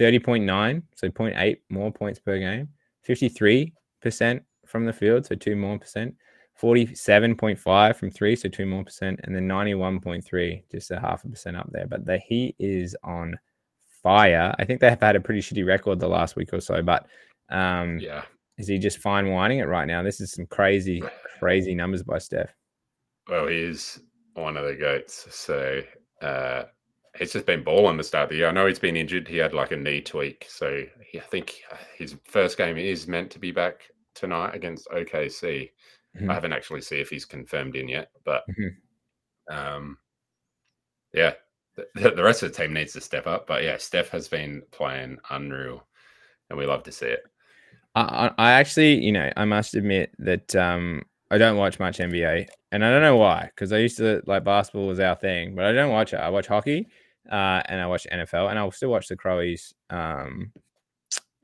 [0.00, 2.68] 30.9, so 0.8 more points per game,
[3.08, 3.72] 53%
[4.66, 6.14] from the field, so two more percent,
[6.60, 11.56] 47.5 from three, so two more percent, and then 91.3, just a half a percent
[11.56, 11.86] up there.
[11.86, 13.38] But the Heat is on
[14.02, 14.54] fire.
[14.58, 17.06] I think they have had a pretty shitty record the last week or so, but
[17.48, 18.22] um, yeah,
[18.58, 20.02] is he just fine whining it right now?
[20.02, 21.02] This is some crazy,
[21.38, 22.54] crazy numbers by Steph.
[23.28, 24.00] Well, he's
[24.36, 25.26] one of the goats.
[25.30, 25.80] So
[26.22, 26.64] uh,
[27.18, 28.48] he's just been balling the start of the year.
[28.48, 29.28] I know he's been injured.
[29.28, 31.62] He had like a knee tweak, so he, I think
[31.96, 33.82] his first game is meant to be back
[34.14, 35.70] tonight against OKC.
[36.16, 36.30] Mm-hmm.
[36.30, 39.54] I haven't actually see if he's confirmed in yet, but mm-hmm.
[39.54, 39.98] um,
[41.12, 41.34] yeah,
[41.76, 43.46] the, the, rest of the team needs to step up.
[43.46, 45.86] But yeah, Steph has been playing unreal,
[46.48, 47.24] and we love to see it.
[47.94, 52.46] I, I actually, you know, I must admit that um, I don't watch much NBA,
[52.72, 53.50] and I don't know why.
[53.54, 56.18] Because I used to like basketball was our thing, but I don't watch it.
[56.18, 56.88] I watch hockey,
[57.30, 59.72] uh, and I watch NFL, and I'll still watch the Crowies.
[59.90, 60.52] Um,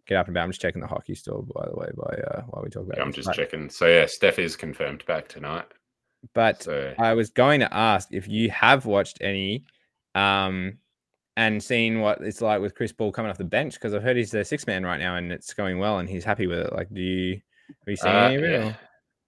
[0.07, 0.45] get up and about.
[0.45, 2.99] I'm just checking the hockey store, by the way, by uh, while we talk about.
[2.99, 3.69] Yeah, I'm just but, checking.
[3.71, 5.67] So yeah, Steph is confirmed back tonight.
[6.35, 6.95] But so.
[6.99, 9.65] I was going to ask if you have watched any,
[10.15, 10.79] um,
[11.37, 14.17] and seen what it's like with Chris Paul coming off the bench because I've heard
[14.17, 16.73] he's the six man right now and it's going well and he's happy with it.
[16.73, 18.51] Like, do you have you seen uh, any of it?
[18.51, 18.75] Yeah.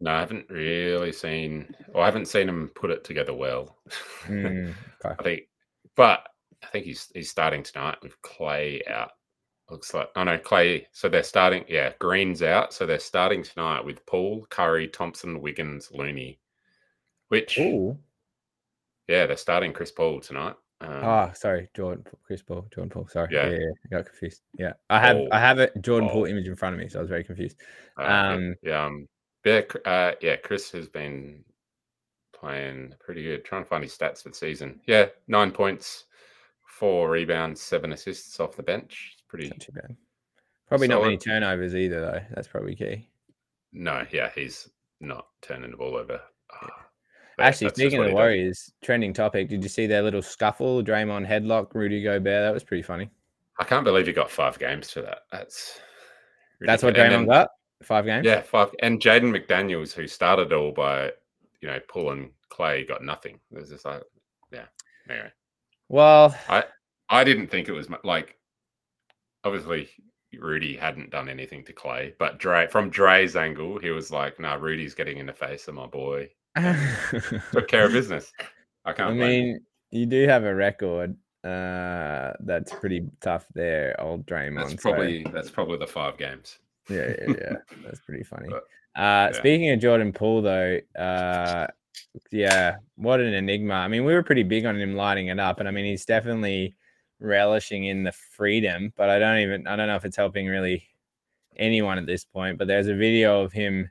[0.00, 3.76] No, I haven't really seen, or I haven't seen him put it together well.
[4.26, 5.14] Mm, okay.
[5.18, 5.42] I think,
[5.96, 6.26] but
[6.62, 9.10] I think he's he's starting tonight with Clay out.
[9.68, 10.86] Looks like oh no, Clay.
[10.92, 11.64] So they're starting.
[11.68, 12.72] Yeah, Green's out.
[12.72, 16.38] So they're starting tonight with Paul, Curry, Thompson, Wiggins, Looney.
[17.28, 17.98] Which, Ooh.
[19.08, 20.54] yeah, they're starting Chris Paul tonight.
[20.80, 23.08] Um, oh, sorry, Jordan, Chris Paul, Jordan Paul.
[23.08, 24.42] Sorry, yeah, yeah, yeah I got confused.
[24.58, 26.22] Yeah, I have Paul, I have a Jordan Paul.
[26.22, 27.56] Paul image in front of me, so I was very confused.
[27.98, 29.08] Uh, um, yeah, um,
[29.44, 30.36] yeah, uh, yeah.
[30.36, 31.44] Chris has been
[32.32, 33.44] playing pretty good.
[33.44, 34.80] Trying to find his stats for the season.
[34.86, 36.04] Yeah, nine points,
[36.66, 39.12] four rebounds, seven assists off the bench.
[39.14, 39.96] It's pretty not too bad.
[40.68, 41.00] Probably solid.
[41.00, 42.20] not many turnovers either, though.
[42.34, 43.08] That's probably key.
[43.72, 46.20] No, yeah, he's not turning the ball over.
[46.62, 46.68] Oh,
[47.38, 49.48] Actually, speaking of the Warriors, trending topic.
[49.48, 50.82] Did you see their little scuffle?
[50.82, 52.42] Draymond headlock, Rudy Gobert.
[52.42, 53.10] That was pretty funny.
[53.58, 55.22] I can't believe he got five games for that.
[55.32, 55.80] That's
[56.60, 57.48] that's what Draymond then, got.
[57.84, 58.24] Five games.
[58.26, 58.70] Yeah, five.
[58.80, 61.12] And Jaden McDaniels, who started all by
[61.60, 63.38] you know pulling Clay, got nothing.
[63.52, 64.02] It was just like,
[64.52, 64.66] yeah.
[65.08, 65.30] Anyway.
[65.88, 66.64] Well, I
[67.08, 68.38] I didn't think it was like
[69.44, 69.88] obviously
[70.38, 74.54] Rudy hadn't done anything to Clay, but Dre from Dre's angle, he was like, "Nah,
[74.54, 76.30] Rudy's getting in the face of my boy."
[77.52, 78.32] Took care of business.
[78.84, 79.10] I can't.
[79.10, 84.68] I mean, you do have a record uh that's pretty tough there, old Draymond.
[84.68, 85.30] That's probably so.
[85.30, 86.58] that's probably the five games.
[86.88, 87.56] Yeah, yeah, yeah.
[87.84, 88.48] that's pretty funny.
[88.48, 88.64] But,
[88.96, 89.32] uh, yeah.
[89.32, 91.66] Speaking of Jordan Poole, though, uh,
[92.30, 93.74] yeah, what an enigma.
[93.74, 96.04] I mean, we were pretty big on him lighting it up, and I mean, he's
[96.04, 96.74] definitely
[97.20, 100.86] relishing in the freedom, but I don't even I don't know if it's helping really
[101.56, 102.58] anyone at this point.
[102.58, 103.90] But there's a video of him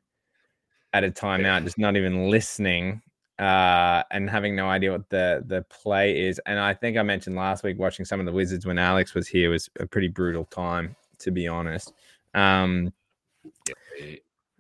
[0.94, 3.02] at a timeout, just not even listening
[3.40, 6.40] uh, and having no idea what the the play is.
[6.46, 9.28] And I think I mentioned last week watching some of the Wizards when Alex was
[9.28, 11.94] here was a pretty brutal time, to be honest.
[12.34, 12.94] Um,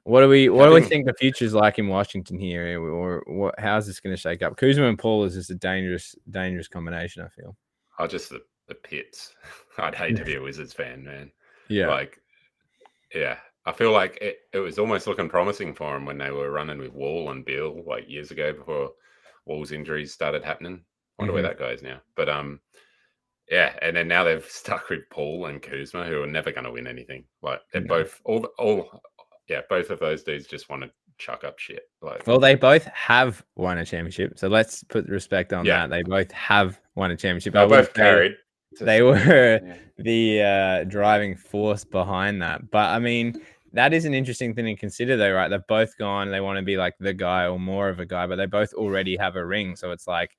[0.03, 3.55] what do we what do we think the future's like in Washington here, or what?
[3.57, 4.57] How's this going to shake up?
[4.57, 7.23] Kuzma and Paul is just a dangerous dangerous combination.
[7.23, 7.55] I feel.
[7.99, 9.33] Oh, just the, the pits.
[9.77, 11.31] I'd hate to be a Wizards fan, man.
[11.69, 12.19] Yeah, like
[13.15, 16.51] yeah, I feel like it, it was almost looking promising for him when they were
[16.51, 18.91] running with Wall and Beal like years ago before
[19.45, 20.81] Wall's injuries started happening.
[21.17, 21.43] I wonder mm-hmm.
[21.43, 22.01] where that goes now.
[22.15, 22.59] But um,
[23.49, 26.71] yeah, and then now they've stuck with Paul and Kuzma, who are never going to
[26.71, 27.25] win anything.
[27.41, 27.89] Like they're mm-hmm.
[27.89, 29.01] both all all
[29.49, 31.83] yeah, both of those dudes just want to chuck up shit.
[32.01, 35.87] Like, well, they both have won a championship, so let's put respect on yeah.
[35.87, 35.89] that.
[35.89, 37.53] They both have won a championship.
[37.53, 38.35] They both carried.
[38.79, 39.75] They were yeah.
[39.97, 42.71] the uh, driving force behind that.
[42.71, 43.41] But I mean,
[43.73, 45.49] that is an interesting thing to consider, though, right?
[45.49, 46.31] They've both gone.
[46.31, 48.73] They want to be like the guy or more of a guy, but they both
[48.73, 49.75] already have a ring.
[49.75, 50.35] So it's like,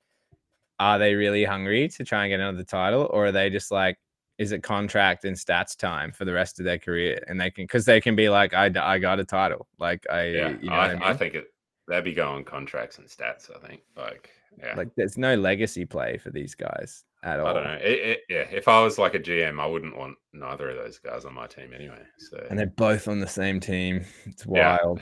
[0.79, 3.97] are they really hungry to try and get another title, or are they just like,
[4.37, 7.23] is it contract and stats time for the rest of their career?
[7.27, 9.67] And they can, because they can be like, I, I got a title.
[9.79, 11.03] Like, I, yeah, you know I, I, mean?
[11.03, 11.47] I think it,
[11.87, 13.49] they'd be going contracts and stats.
[13.55, 17.47] I think, like, yeah, like there's no legacy play for these guys at all.
[17.47, 17.79] I don't know.
[17.81, 20.99] It, it, yeah, if I was like a GM, I wouldn't want neither of those
[20.99, 22.01] guys on my team anyway.
[22.17, 24.05] So, and they're both on the same team.
[24.25, 25.01] It's wild.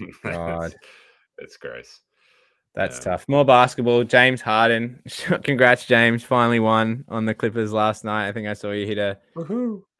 [0.00, 0.06] Yeah.
[0.24, 0.76] God, it's,
[1.38, 2.00] it's gross.
[2.76, 3.24] That's tough.
[3.26, 4.04] More basketball.
[4.04, 5.00] James Harden.
[5.42, 6.22] Congrats, James.
[6.22, 8.28] Finally won on the Clippers last night.
[8.28, 9.18] I think I saw you hit a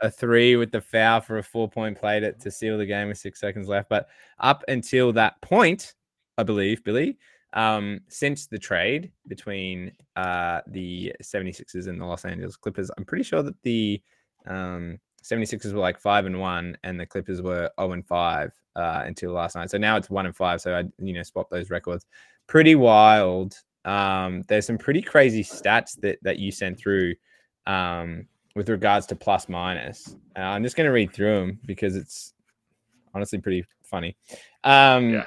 [0.03, 3.09] a three with the foul for a four point play to, to seal the game
[3.09, 3.89] with six seconds left.
[3.89, 4.09] But
[4.39, 5.95] up until that point,
[6.37, 7.17] I believe, Billy,
[7.55, 13.25] um, since the trade between uh, the 76ers and the Los Angeles Clippers, I'm pretty
[13.25, 14.03] sure that the
[14.47, 14.99] um,
[15.31, 19.33] 76ers were like five and one, and the Clippers were 0 and five uh, until
[19.33, 19.71] last night.
[19.71, 20.61] So now it's one and five.
[20.61, 22.07] So I, you know, swap those records
[22.47, 23.57] pretty wild.
[23.85, 27.15] Um, there's some pretty crazy stats that that you sent through
[27.67, 30.17] um, with regards to plus minus.
[30.37, 32.35] Uh, I'm just going to read through them because it's
[33.15, 34.17] honestly pretty funny.
[34.65, 35.27] Um, yeah.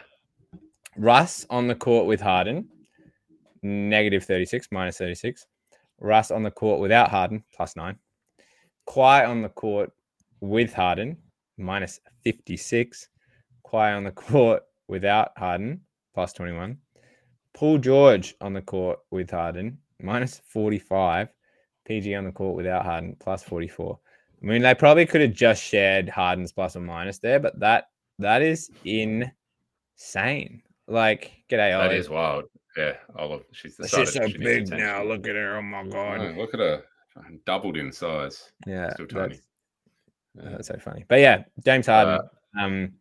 [0.98, 2.68] Russ on the court with Harden,
[3.64, 5.48] negative 36, minus 36.
[6.02, 7.98] Russ on the court without Harden, plus nine.
[8.88, 9.92] Kawhi on the court
[10.42, 11.18] with Harden,
[11.58, 13.08] minus 56.
[13.66, 15.82] Kawhi on the court without Harden,
[16.14, 16.78] plus 21.
[17.54, 21.30] Paul George on the court with Harden, minus 45.
[21.86, 24.00] PG on the court without Harden, plus 44.
[24.42, 27.86] I mean, they probably could have just shared Harden's plus or minus there, but that
[28.20, 30.62] that is insane.
[30.88, 31.90] Like, g'day, Ollie.
[31.90, 32.46] That is wild.
[32.78, 33.44] Yeah, Olive.
[33.52, 35.04] She's decided she's so she big now.
[35.04, 35.58] Look at her.
[35.58, 36.22] Oh my god.
[36.22, 36.84] Oh, look at her.
[37.46, 38.52] Doubled in size.
[38.66, 39.40] Yeah, still tiny.
[40.36, 41.06] That's, that's so funny.
[41.08, 42.20] But yeah, James Harden.
[42.58, 42.94] Uh, um,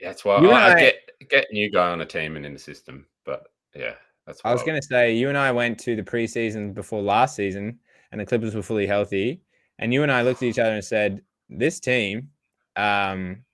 [0.00, 0.96] yeah, that's why I, I, get
[1.28, 3.94] get new guy on a team and in the system, but yeah,
[4.26, 4.40] that's.
[4.44, 7.78] I was going to say you and I went to the preseason before last season,
[8.12, 9.40] and the Clippers were fully healthy,
[9.78, 12.30] and you and I looked at each other and said, "This team,
[12.76, 13.44] um,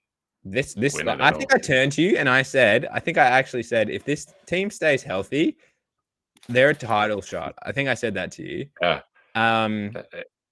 [0.45, 1.57] this this." I think all.
[1.57, 4.71] I turned to you and I said, I think I actually said, if this team
[4.71, 5.57] stays healthy,
[6.49, 7.55] they're a title shot.
[7.63, 8.67] I think I said that to you.
[8.81, 9.01] Yeah.
[9.41, 9.93] Um,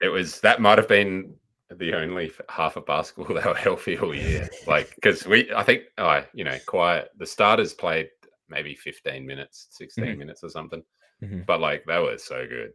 [0.01, 1.35] it was that might have been
[1.77, 4.49] the only half of basketball that were healthy all year.
[4.67, 7.11] like because we, I think, oh, you know, quiet.
[7.19, 8.09] The starters played
[8.49, 10.19] maybe 15 minutes, 16 mm-hmm.
[10.19, 10.83] minutes or something.
[11.23, 11.41] Mm-hmm.
[11.47, 12.73] But like that was so good.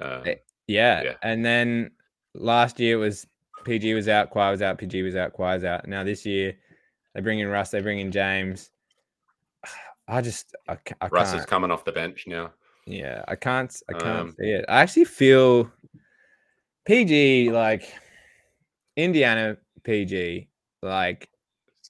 [0.00, 0.22] Uh,
[0.66, 1.02] yeah.
[1.02, 1.14] yeah.
[1.22, 1.90] And then
[2.34, 3.26] last year was
[3.64, 5.86] PG was out, Kawhi was out, PG was out, Kawhi was out.
[5.86, 6.54] Now this year
[7.14, 8.70] they bring in Russ, they bring in James.
[10.08, 12.52] I just I, I Russ is coming off the bench now.
[12.86, 14.64] Yeah, I can't I can't um, see it.
[14.68, 15.70] I actually feel
[16.84, 17.92] PG like
[18.96, 20.48] Indiana PG
[20.82, 21.28] like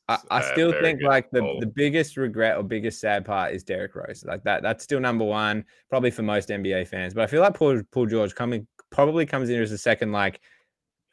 [0.09, 3.95] I, I still think like the, the biggest regret or biggest sad part is Derrick
[3.95, 4.22] Rose.
[4.26, 7.14] Like that, that's still number one, probably for most NBA fans.
[7.14, 10.12] But I feel like Paul, Paul George coming probably comes in as a second.
[10.12, 10.40] Like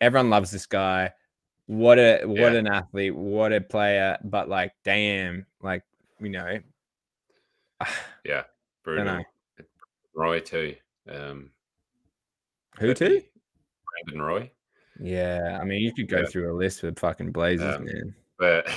[0.01, 1.11] everyone loves this guy.
[1.67, 2.59] What a what yeah.
[2.59, 4.17] an athlete, what a player.
[4.25, 5.83] But like, damn, like
[6.19, 6.59] you know,
[8.25, 8.43] yeah,
[8.83, 9.23] Bruno,
[10.15, 10.75] Roy too.
[11.09, 11.51] Um,
[12.79, 13.21] Who too?
[14.05, 14.51] Brandon Roy.
[14.99, 16.25] Yeah, I mean, you could go yeah.
[16.25, 18.67] through a list with fucking Blazers, um, man but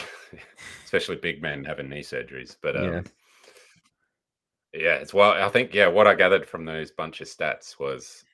[0.84, 2.56] especially big men having knee surgeries.
[2.60, 3.02] But um, yeah.
[4.74, 5.32] yeah, it's well.
[5.32, 8.24] I think yeah, what I gathered from those bunch of stats was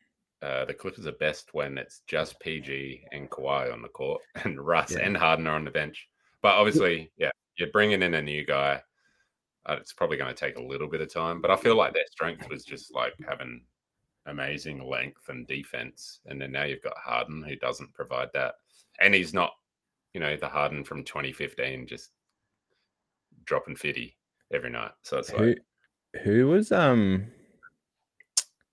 [0.43, 4.61] uh, the Clippers are best when it's just PG and Kawhi on the court, and
[4.61, 5.07] Russ yeah.
[5.07, 6.09] and Harden are on the bench.
[6.43, 8.83] But obviously, yeah, you're bringing in a new guy.
[9.67, 11.93] Uh, it's probably going to take a little bit of time, but I feel like
[11.93, 13.63] their strength was just like having
[14.27, 18.55] amazing length and defense, and then now you've got Harden who doesn't provide that,
[19.01, 19.53] and he's not
[20.15, 22.11] you know, the Harden from 2015 just
[23.45, 24.17] dropping 50
[24.53, 24.91] every night.
[25.03, 25.59] So it's who, like
[26.23, 27.27] who was um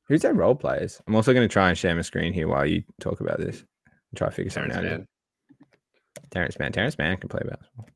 [0.07, 1.01] who's their role players?
[1.07, 3.63] I'm also going to try and share my screen here while you talk about this.
[4.15, 4.99] Try to figure Terrence something out.
[4.99, 5.07] Mann.
[6.31, 6.71] Terrence Mann.
[6.71, 7.87] Terrence Mann can play basketball.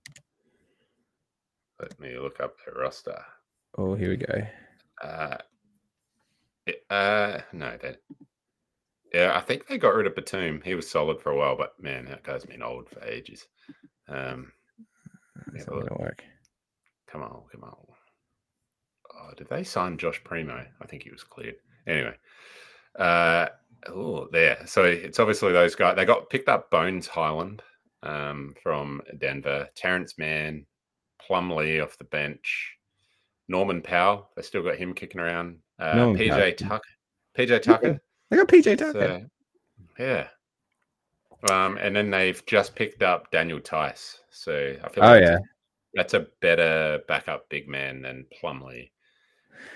[1.81, 3.19] Let me look up their roster.
[3.75, 4.47] Oh, here we go.
[5.03, 5.37] Uh,
[6.91, 7.95] uh, no, they.
[9.13, 10.61] Yeah, I think they got rid of Batum.
[10.63, 13.47] He was solid for a while, but man, that guy's been old for ages.
[14.07, 14.51] Um,
[15.53, 16.23] that well- going to work?
[17.11, 17.75] come on, come on.
[19.13, 20.65] Oh, did they sign Josh Primo?
[20.81, 21.55] I think he was cleared.
[21.87, 22.13] Anyway,
[22.97, 23.47] uh,
[23.89, 24.63] oh, there.
[24.65, 25.95] So it's obviously those guys.
[25.95, 27.61] They got picked up Bones Hyland
[28.03, 30.65] um, from Denver, Terrence Mann,
[31.27, 32.77] Plumlee off the bench,
[33.47, 34.29] Norman Powell.
[34.35, 35.57] They still got him kicking around.
[35.79, 36.57] Uh, Norman PJ.
[36.57, 36.81] Tucker.
[37.37, 37.99] PJ Tucker.
[38.29, 39.27] They got PJ Tucker.
[39.97, 40.27] So, yeah.
[41.49, 44.17] Um, and then they've just picked up Daniel Theis.
[44.29, 45.39] So I feel oh like yeah.
[45.93, 48.91] that's a better backup big man than Plumlee.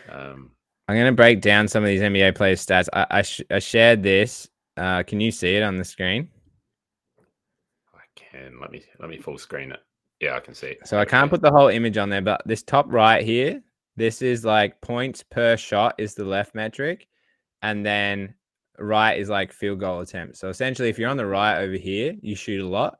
[0.10, 0.52] Um,
[0.88, 2.88] I'm going to break down some of these NBA players' stats.
[2.94, 4.48] I I, sh- I shared this.
[4.78, 6.30] Uh, can you see it on the screen?
[7.94, 9.80] I can let me let me full screen it.
[10.20, 10.78] Yeah, I can see.
[10.86, 13.62] So I can't put the whole image on there, but this top right here,
[13.96, 17.08] this is like points per shot is the left metric,
[17.62, 18.34] and then
[18.80, 20.38] right is like field goal attempt.
[20.38, 23.00] So essentially, if you're on the right over here, you shoot a lot,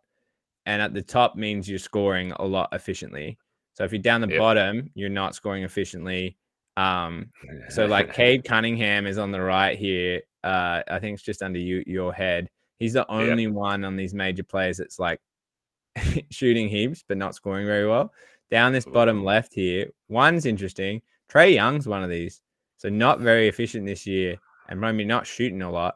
[0.66, 3.38] and at the top means you're scoring a lot efficiently.
[3.74, 4.40] So if you're down the Yep.
[4.40, 6.38] bottom, you're not scoring efficiently.
[6.78, 7.32] Um,
[7.70, 10.22] so like Cade Cunningham is on the right here.
[10.44, 12.50] Uh, I think it's just under you, your head.
[12.80, 15.20] He's the only one on these major players that's like
[16.30, 18.12] shooting heaps but not scoring very well.
[18.52, 21.02] Down this bottom left here, one's interesting.
[21.30, 22.42] Trae Young's one of these,
[22.78, 24.38] so not very efficient this year,
[24.70, 25.96] and maybe not shooting a lot,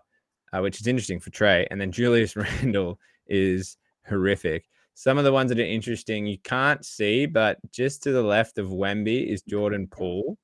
[0.52, 1.68] uh, which is interesting for Trae.
[1.70, 3.78] And then Julius Randle is
[4.08, 4.66] horrific.
[4.96, 8.58] Some of the ones that are interesting you can't see, but just to the left
[8.58, 10.38] of Wemby is Jordan Poole.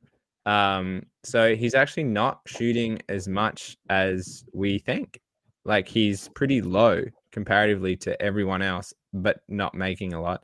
[0.45, 5.20] Um, so he's actually not shooting as much as we think.
[5.66, 10.43] Like he's pretty low comparatively to everyone else, but not making a lot.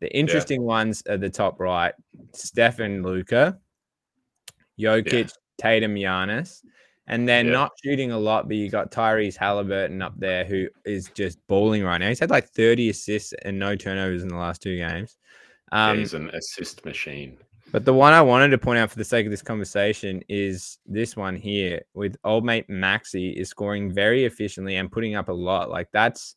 [0.00, 1.94] The interesting ones are the top right:
[2.32, 3.58] Stefan Luka,
[4.78, 6.62] Jokic, Tatum, Giannis,
[7.06, 7.52] and then Yeah.
[7.52, 8.46] not shooting a lot.
[8.48, 12.08] But you got Tyrese Halliburton up there, who is just balling right now.
[12.08, 15.16] He's had like 30 assists and no turnovers in the last two games.
[15.72, 17.36] Um, he's an assist machine.
[17.72, 20.78] but the one I wanted to point out for the sake of this conversation is
[20.86, 25.32] this one here with old mate Maxey is scoring very efficiently and putting up a
[25.32, 25.68] lot.
[25.68, 26.36] Like that's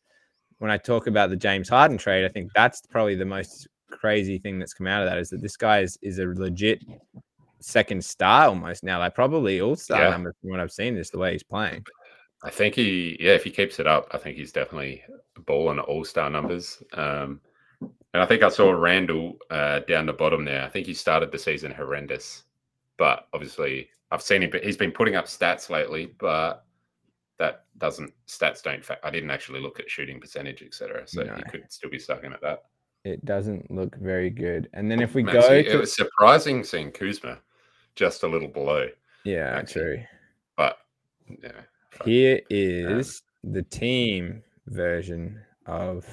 [0.62, 4.38] when I talk about the James Harden trade, I think that's probably the most crazy
[4.38, 6.84] thing that's come out of that is that this guy is, is a legit
[7.60, 9.00] second star almost now.
[9.00, 10.10] Like probably all star Yeah.
[10.12, 11.84] numbers from what I've seen, is the way he's playing.
[12.44, 15.04] I think he, yeah, if he keeps it up, I think he's definitely
[15.48, 16.84] balling all star numbers.
[16.94, 17.42] Um,
[17.82, 20.64] and I think I saw Randle uh, down the bottom there.
[20.64, 22.44] I think he started the season horrendous,
[23.00, 24.52] but obviously I've seen him.
[24.62, 26.66] He's been putting up stats lately, but
[27.42, 28.88] that doesn't stats don't.
[29.04, 31.08] I didn't actually look at shooting percentage, etc.
[31.08, 31.34] So No.
[31.36, 32.66] he could still be stuck in at that.
[33.04, 34.70] It doesn't look very good.
[34.74, 37.40] And then if we Man, go so it was surprising seeing Kuzma
[37.96, 38.88] just a little below,
[39.24, 39.82] yeah, actually.
[39.82, 40.04] true.
[40.56, 40.78] but
[41.44, 41.62] yeah.
[42.06, 46.06] Here is the team version of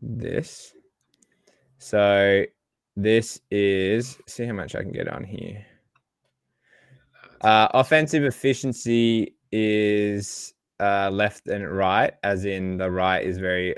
[0.00, 0.72] this.
[1.78, 2.44] So
[2.96, 5.66] this is see how much I can get on here.
[7.42, 13.76] Uh, offensive efficiency is uh, left and right, as in the right is very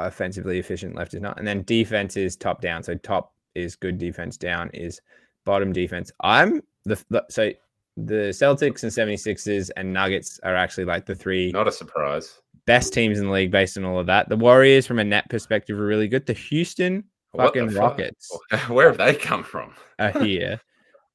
[0.00, 1.38] offensively efficient, left is not.
[1.38, 2.82] And then defense is top down.
[2.82, 5.00] So top is good defense, down is
[5.44, 6.10] bottom defense.
[6.20, 7.52] I'm the, the so
[7.96, 12.40] the Celtics and 76ers and Nuggets are actually like the three not a surprise.
[12.66, 14.28] best teams in the league based on all of that.
[14.28, 16.26] The Warriors, from a net perspective, are really good.
[16.26, 17.82] The Houston What the fucking fuck?
[17.82, 18.36] Rockets
[18.68, 19.74] Where have they come from?
[20.00, 20.60] are here.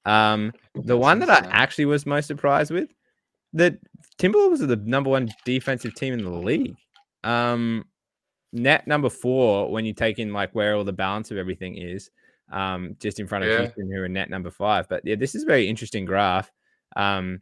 [0.06, 2.90] Um, the one that I actually was most surprised with,
[3.54, 3.78] the
[4.18, 6.76] Timberwolves are the number one defensive team in the league.
[7.24, 7.86] Um,
[8.52, 12.10] net number four when you take in like where all the balance of everything is.
[12.52, 13.62] Um, just in front of Yeah.
[13.62, 14.88] Houston, who are net number five.
[14.90, 16.52] But yeah, this is a very interesting graph.
[16.96, 17.40] Um,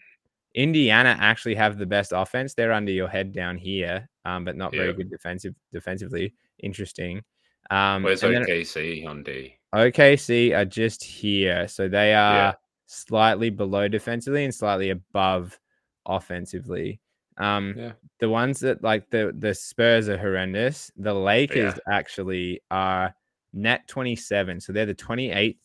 [0.53, 2.53] Indiana actually have the best offense.
[2.53, 6.33] They're under your head down here, um, but not very good defensive defensively.
[6.59, 7.23] Interesting.
[7.69, 9.55] Um, Where's then- OKC on D?
[9.73, 11.67] OKC are just here.
[11.67, 12.53] So they are Yeah.
[12.85, 15.57] slightly below defensively and slightly above
[16.05, 16.99] offensively.
[17.37, 17.93] Um, Yeah.
[18.19, 20.91] the ones that like the the Spurs are horrendous.
[20.97, 23.15] The Lakers actually are
[23.53, 24.59] net 27.
[24.59, 25.57] So they're the 28th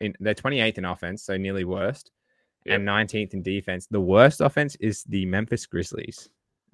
[0.00, 2.10] in they're 28th in offense, so nearly worst,
[2.66, 3.86] and 19th in defense.
[3.86, 6.28] The worst offense is the Memphis Grizzlies.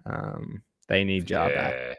[0.07, 1.75] Um, they need back.
[1.75, 1.95] Yeah.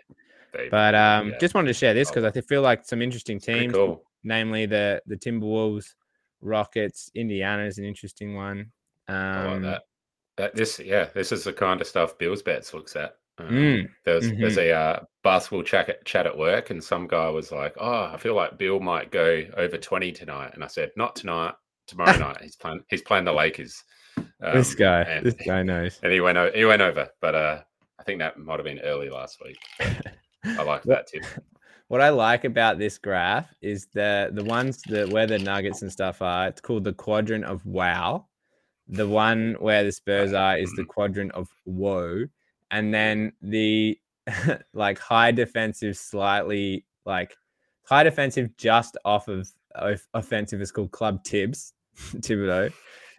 [0.54, 1.38] They- But um, yeah.
[1.40, 4.04] just wanted to share this because I feel like some interesting teams cool.
[4.24, 5.94] namely the the Timberwolves,
[6.42, 7.10] Rockets.
[7.16, 8.72] Indiana is an interesting one.
[9.08, 9.82] Um, like
[10.38, 10.56] that.
[10.56, 13.16] This, yeah, this is the kind of stuff Bills bets looks at.
[13.40, 14.70] Um, Mm, there's there's mhm.
[14.70, 18.18] a uh, basketball chat at, chat at work, and some guy was like, "Oh, I
[18.18, 21.56] feel like Bill might go over twenty tonight," and I said, "Not tonight,
[21.88, 22.38] tomorrow night.
[22.42, 22.84] He's playing.
[22.90, 23.84] He's playing the Lakers."
[24.40, 26.00] this Um, guy, and, this guy knows.
[26.04, 27.62] and he went o- he went over, but uh,
[28.00, 29.58] I think that might have been early last week.
[30.46, 31.24] I like that tip.
[31.90, 35.92] What I like about this graph is the the ones that where the Nuggets and
[35.92, 36.48] stuff are.
[36.48, 38.28] It's called the quadrant of wow.
[38.88, 42.26] The one where the Spurs are is the quadrant of woe,
[42.72, 43.98] and then the
[44.74, 47.36] like high defensive, slightly like
[47.86, 52.72] high defensive, just off of of- offensive is called club Thibs, Thibodeau,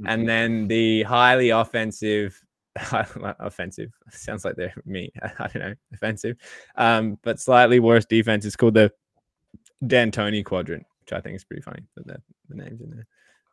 [0.07, 2.41] and then the highly offensive
[3.39, 5.09] offensive sounds like they're me
[5.39, 6.37] i don't know offensive
[6.77, 8.91] um but slightly worse defense is called the
[9.87, 13.07] D'Antoni quadrant which i think is pretty funny that the, the names in there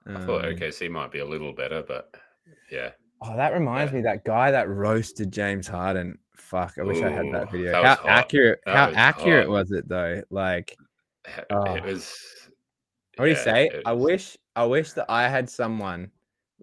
[0.08, 2.14] I thought Um, OKC might be a little better, but
[2.72, 2.92] yeah,
[3.22, 3.98] oh that reminds Yeah.
[3.98, 8.00] me that guy that roasted james harden fuck i wish i had that video that
[8.00, 9.52] how accurate That how was accurate hot.
[9.52, 10.76] was it though like
[11.28, 11.80] it Oh.
[11.82, 12.18] was.
[13.18, 13.82] What do you yeah, say?
[13.86, 16.10] I was- wish I wish that I had someone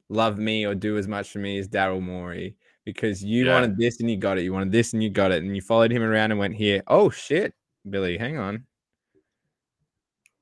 [0.09, 3.53] love me or do as much for me as Daryl Morey because you Yeah.
[3.55, 4.43] wanted this and you got it.
[4.43, 5.43] You wanted this and you got it.
[5.45, 6.83] And you followed him around and went here.
[6.89, 7.55] Oh shit,
[7.89, 8.67] Billy, hang on.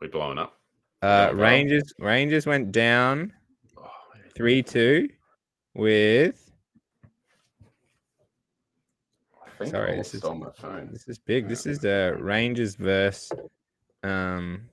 [0.01, 0.56] We're blowing up.
[1.07, 1.33] Uh.
[1.35, 3.33] Rangers Rangers went down
[4.35, 5.09] three two
[5.75, 6.43] with
[9.65, 10.91] Sorry, this is- on my phone.
[10.93, 11.49] this is big.
[11.49, 13.31] This is uh Rangers versus
[14.03, 14.69] um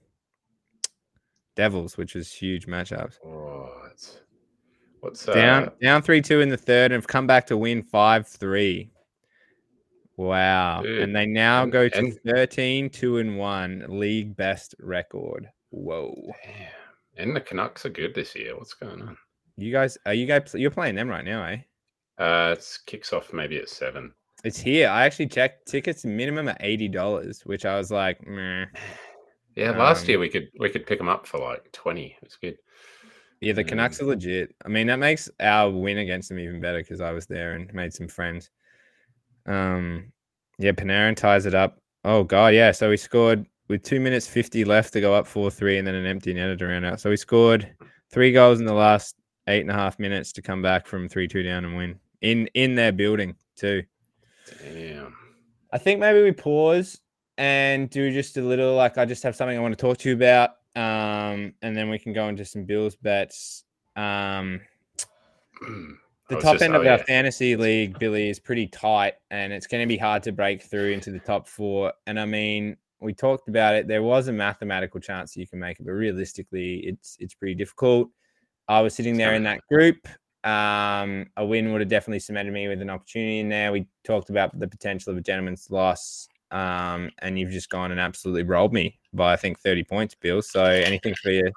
[1.55, 3.17] Devils, which is huge matchups.
[3.25, 3.69] Oh,
[5.01, 7.83] what's uh, down down three two in the third and have come back to win
[7.83, 8.89] five three.
[10.17, 10.81] Wow.
[10.83, 15.49] Dude, and they now go to and- 13, 2 and 1, league best record.
[15.73, 16.15] Whoa.
[16.45, 16.67] Damn.
[17.17, 18.55] And the Canucks are good this year.
[18.55, 19.17] What's going on?
[19.57, 21.57] You guys are you guys you're playing them right now, eh?
[22.17, 24.13] Uh, it kicks off maybe at seven.
[24.43, 24.87] It's here.
[24.89, 28.65] I actually checked tickets minimum at eighty dollars, which I was like, meh.
[29.55, 32.17] Yeah, last Um, year we could we could pick them up for like twenty.
[32.23, 32.57] It's good.
[33.39, 34.55] Yeah, the Canucks Um, are legit.
[34.65, 37.71] I mean, that makes our win against them even better because I was there and
[37.71, 38.49] made some friends.
[39.45, 40.11] Um,
[40.57, 41.77] yeah, Panarin ties it up.
[42.03, 42.71] Oh god, yeah.
[42.71, 45.95] So we scored with two minutes fifty left to go up four three, and then
[45.95, 46.99] an empty netter to round out.
[46.99, 47.73] So we scored
[48.11, 49.15] three goals in the last
[49.47, 52.47] eight and a half minutes to come back from three two down and win in
[52.53, 53.81] in their building too.
[54.61, 55.15] Damn.
[55.71, 56.99] I think maybe we pause
[57.39, 60.09] and do just a little like I just have something I want to talk to
[60.09, 60.51] you about.
[60.75, 63.63] Um, and then we can go into some Bills bets.
[63.95, 64.61] Um,
[66.29, 67.03] the top just- end oh, of our yeah.
[67.03, 70.91] fantasy league, Billy, is pretty tight, and it's going to be hard to break through
[70.91, 71.93] into the top four.
[72.05, 73.87] And I mean, we talked about it.
[73.87, 78.09] There was a mathematical chance you can make it, but realistically, it's it's pretty difficult.
[78.67, 80.07] I was sitting there in that group.
[80.43, 83.71] Um, a win would have definitely cemented me with an opportunity in there.
[83.71, 87.99] We talked about the potential of a gentleman's loss, um, and you've just gone and
[87.99, 90.41] absolutely rolled me by I think thirty points, Bill.
[90.41, 91.51] So anything for you?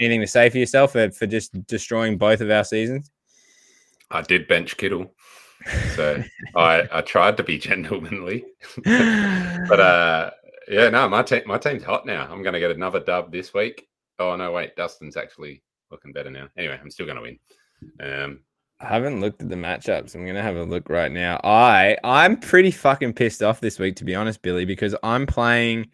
[0.00, 3.10] Anything to say for yourself for, for just destroying both of our seasons?
[4.10, 5.14] I did bench Kittle,
[5.94, 6.22] so
[6.56, 8.44] I I tried to be gentlemanly,
[8.84, 10.30] but uh,
[10.68, 12.22] yeah, no, my team my team's hot now.
[12.30, 13.88] I'm going to get another dub this week.
[14.18, 16.48] Oh no, wait, Dustin's actually looking better now.
[16.56, 17.38] Anyway, I'm still going to win.
[18.00, 18.40] Um,
[18.82, 20.14] I haven't looked at the matchups.
[20.14, 21.40] I'm gonna have a look right now.
[21.44, 25.88] I I'm pretty fucking pissed off this week, to be honest, Billy, because I'm playing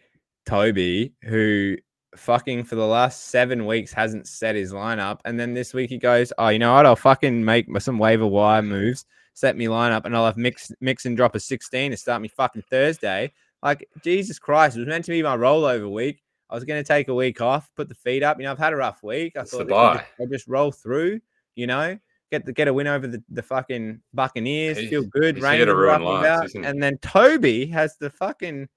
[0.47, 1.77] Toby, who
[2.15, 5.99] fucking for the last seven weeks hasn't set his lineup, and then this week he
[5.99, 6.87] goes, "Oh, you know what?
[6.87, 9.05] I'll fucking make some waiver wire moves,
[9.35, 12.27] set me lineup, and I'll have mix mix and drop a 16 to start me
[12.27, 13.31] fucking Thursday."
[13.61, 16.21] Like Jesus Christ, it was meant to be my rollover week.
[16.49, 18.37] I was gonna take a week off, put the feet up.
[18.37, 19.33] You know, I've had a rough week.
[19.35, 21.19] I It's thought would just- I'll just roll through.
[21.55, 21.99] You know,
[22.31, 25.35] get the, get a win over the, the fucking Buccaneers, He's- feel good.
[25.35, 28.69] he's here to Rangers are ruin up and then Toby has the fucking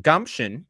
[0.00, 0.66] gumption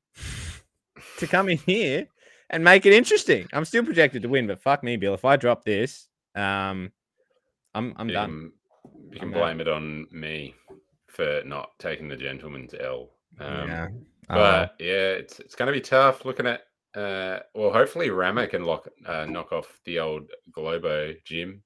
[1.18, 2.06] to come in here
[2.50, 3.46] and make it interesting.
[3.52, 5.14] I'm still projected to win, but fuck me, Bill.
[5.14, 6.92] If I drop this, um,
[7.74, 8.28] I'm I'm you done.
[8.30, 8.52] can,
[9.12, 10.54] you can I'm blame it on me
[11.16, 13.10] for not taking the gentleman's L.
[13.40, 13.88] Um, yeah.
[14.28, 16.62] But yeah, it's it's going to be tough looking at.
[16.94, 21.62] Uh, well, hopefully Rama can lock uh, knock off the old Globo Gym.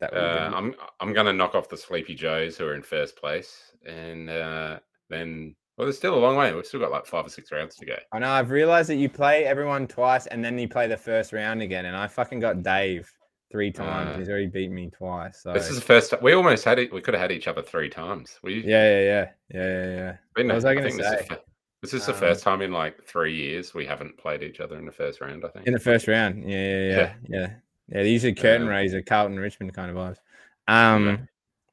[0.00, 3.16] that Uh, I'm I'm going to knock off the Sleepy Joes who are in first
[3.16, 6.52] place, and uh, then well, there's still a long way.
[6.52, 7.96] We've still got like five or six rounds to go.
[8.12, 8.30] I know.
[8.30, 11.86] I've realized that you play everyone twice and then you play the first round again,
[11.86, 13.10] and I fucking got Dave
[13.50, 14.14] three times.
[14.14, 15.42] Uh, He's already beat me twice.
[15.42, 16.10] So This is the first.
[16.10, 16.92] time We almost had it.
[16.92, 18.38] We could have had each other three times.
[18.42, 20.16] We yeah, yeah, yeah, yeah, yeah, yeah.
[20.34, 21.26] been, what was I I gonna think this is say?
[21.28, 21.40] the
[21.82, 24.76] This is the Um, first time in like three years we haven't played each other
[24.78, 25.44] in the first round.
[25.44, 25.66] I think.
[25.66, 26.42] in the first round.
[26.48, 27.12] Yeah, yeah, yeah, Yeah.
[27.40, 27.50] yeah.
[27.90, 30.18] Yeah, these are curtain Um, raiser, Carlton Richmond kind of vibes.
[30.66, 31.26] Um,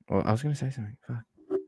[0.07, 0.95] well, I was going to say something.
[1.05, 1.59] Fuck.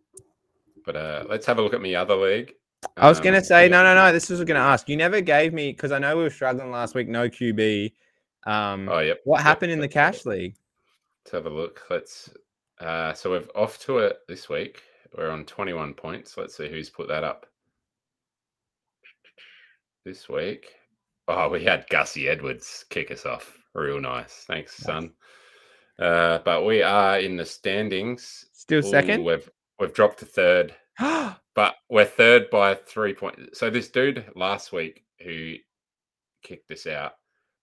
[0.85, 2.53] But uh, let's have a look at my other league.
[2.95, 3.71] I was going to Um, say yeah.
[3.71, 4.13] no, no, no.
[4.13, 4.87] This was going to ask.
[4.87, 7.09] You never gave me because I know we were struggling last week.
[7.09, 7.91] No QB.
[8.47, 9.19] Um, Oh, yep.
[9.25, 10.55] what yep, happened in the let's have a- cash league?
[11.25, 11.83] Let's have a look.
[11.89, 12.29] Let's.
[12.79, 14.81] Uh, so we're off to it this week.
[15.17, 16.37] We're on 21 points.
[16.37, 17.45] Let's see who's put that up.
[20.05, 20.73] This week.
[21.27, 23.57] Oh, we had Gussie Edwards kick us off.
[23.73, 24.45] Real nice.
[24.47, 24.85] Thanks, Nice.
[24.85, 25.11] son.
[25.99, 28.45] Uh, but we are in the standings.
[28.53, 29.23] Still Ooh, second.
[29.25, 33.59] We've we've dropped to third, but we're third by three points.
[33.59, 35.55] So this dude last week who
[36.43, 37.13] kicked us out,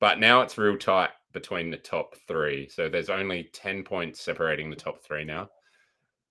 [0.04, 2.68] but now it's real tight between the top three.
[2.68, 5.48] So there's only ten points separating the top three now.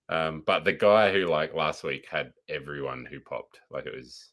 [0.10, 4.30] Um, but the guy who like last week had everyone who popped, like it was.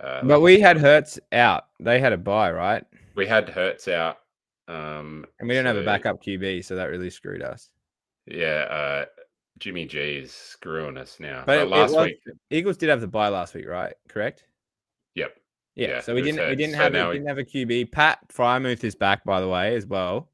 [0.00, 1.64] Uh, but like, we had Hurts out.
[1.78, 2.84] They had a buy, right?
[3.16, 4.16] we had Hurts out.
[4.66, 7.68] Um, And we don't have a backup QB, so that really screwed us.
[8.26, 9.04] Yeah, uh,
[9.58, 11.42] Jimmy G is screwing us now.
[11.44, 13.92] But But, it- it last was- week, Eagles did have the buy last week, right?
[14.08, 14.44] Correct.
[15.14, 15.36] yep.
[15.78, 15.88] Yeah.
[15.88, 17.92] Yeah, so we didn't we didn't So have we didn't have a QB.
[17.92, 20.28] Pat Freiermuth is back by the way as well.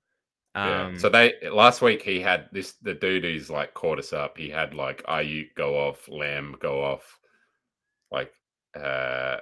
[0.56, 0.86] Yeah.
[0.86, 4.38] Um, So they last week he had this the dude who's like caught us up.
[4.38, 7.18] He had like Aiyuk go off, Lamb go off,
[8.10, 8.32] like
[8.74, 9.36] uh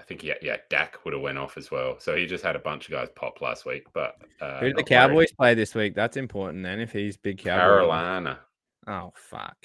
[0.00, 2.00] I think yeah yeah Dak would have went off as well.
[2.00, 3.86] So he just had a bunch of guys pop last week.
[3.94, 5.08] But uh, who did the not worried.
[5.08, 5.94] Cowboys play this week?
[5.94, 6.80] That's important then.
[6.80, 7.60] If he's big Cowboy.
[7.60, 8.40] Carolina.
[8.88, 9.56] Oh fuck.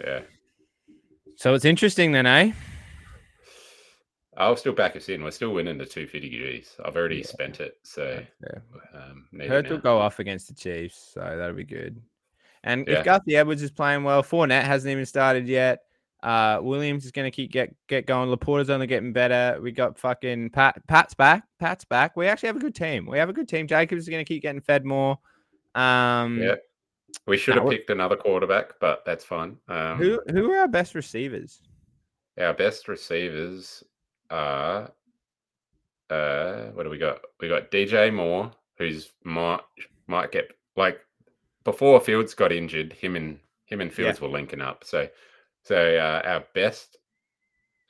[0.00, 0.20] Yeah.
[1.36, 2.52] So it's interesting then, eh?
[4.36, 5.22] I'll still back us in.
[5.22, 6.76] We're still winning the 250 G's.
[6.84, 7.26] I've already Yeah.
[7.26, 7.78] spent it.
[7.82, 8.58] So Yeah.
[9.00, 12.00] um Hurt will go off against the Chiefs, so that'll be good.
[12.64, 12.98] And Yeah.
[13.00, 15.80] if Gussie Edwards is playing well, Fournette hasn't even started yet.
[16.22, 18.30] Uh, Williams is going to keep get get going.
[18.34, 19.60] LaPorta's only getting better.
[19.60, 20.84] We got fucking Pat.
[20.86, 21.44] Pat's back.
[21.58, 22.16] Pat's back.
[22.16, 23.04] We actually have a good team.
[23.06, 23.66] We have a good team.
[23.66, 25.18] Jacobs is going to keep getting fed more.
[25.74, 26.56] Um, Yeah.
[27.26, 29.58] We should have picked another quarterback, but that's fine.
[29.68, 31.62] Um, Who who are our best receivers?
[32.38, 33.84] Our best receivers
[34.34, 34.90] are
[36.10, 37.20] uh what do we got?
[37.40, 39.60] We got DJ Moore, who's might
[40.06, 41.00] might get like
[41.64, 44.84] before Fields got injured, him and him and Fields were linking up.
[44.84, 45.08] So
[45.62, 46.98] so uh, our best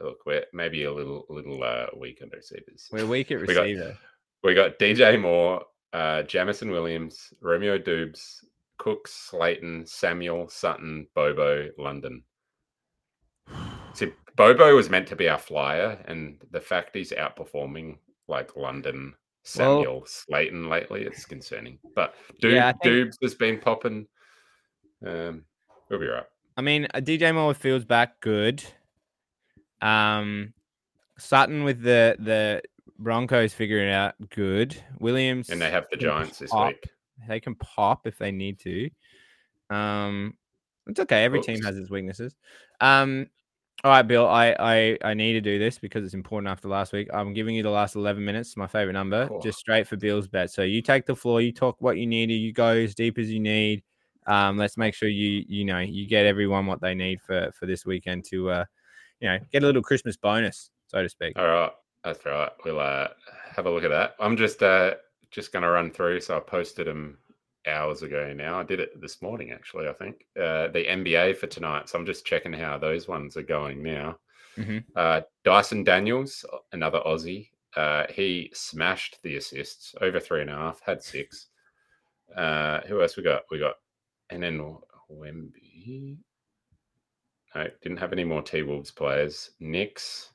[0.01, 2.89] look, we're maybe a little little uh weak on receivers.
[2.93, 3.99] We're weak at We got- receiver.
[4.43, 5.65] We got DJ Moore,
[5.95, 8.45] uh Jameson Williams, Romeo Doubs,
[8.77, 12.23] Cooks, Slayton, Samuel, Sutton, Bobo, London.
[13.95, 19.15] See, Bobo was meant to be our flyer, and the fact he's outperforming like London,
[19.15, 21.79] Well- Samuel, Slayton lately, it's concerning.
[21.95, 24.07] But Doob, Yeah, think- Doubs has been popping.
[25.07, 25.45] Um,
[25.89, 26.25] we'll be right.
[26.57, 28.63] I mean, uh, DJ Moore feels back, good.
[29.83, 30.55] Um,
[31.19, 32.63] Sutton with the the
[32.99, 34.77] Broncos figuring out, good.
[34.99, 36.69] Williams And they have the Giants this pop.
[36.69, 36.89] week.
[37.29, 38.91] They can pop if they need to.
[39.71, 40.37] Um,
[40.87, 41.25] it's okay.
[41.25, 42.35] Every team has its weaknesses.
[42.81, 43.29] Um,
[43.85, 44.27] all right, Bill.
[44.27, 47.09] I I I need to do this because it's important after last week.
[47.13, 49.41] I'm giving you the last 11 minutes, my favorite number, Cool.
[49.41, 50.51] just straight for Bill's bet.
[50.51, 53.31] So you take the floor, you talk what you need, you go as deep as
[53.31, 53.83] you need.
[54.27, 57.67] Um, let's make sure you you know you get everyone what they need for for
[57.67, 58.65] this weekend to uh,
[59.21, 61.39] you know, get a little Christmas bonus, so to speak.
[61.39, 61.71] All right,
[62.03, 62.51] that's right.
[62.65, 63.09] We'll uh,
[63.55, 64.15] have a look at that.
[64.21, 64.95] I'm just uh,
[65.31, 66.21] just going to run through.
[66.21, 67.19] So I posted them
[67.67, 68.59] hours ago now.
[68.59, 69.89] I did it this morning, actually.
[69.89, 71.89] I think uh, the NBA for tonight.
[71.89, 74.19] So I'm just checking how those ones are going now.
[74.57, 74.85] Mhm.
[74.95, 77.49] Uh, Dyson Daniels, another Aussie.
[77.77, 80.81] Uh, he smashed the assists over three and a half.
[80.81, 81.49] Had six.
[82.37, 83.43] Uh, who else we got?
[83.51, 83.77] We got
[84.31, 84.77] and then
[85.11, 86.19] Wemby.
[87.55, 89.51] No, didn't have any more T Wolves players.
[89.61, 90.31] Knicks,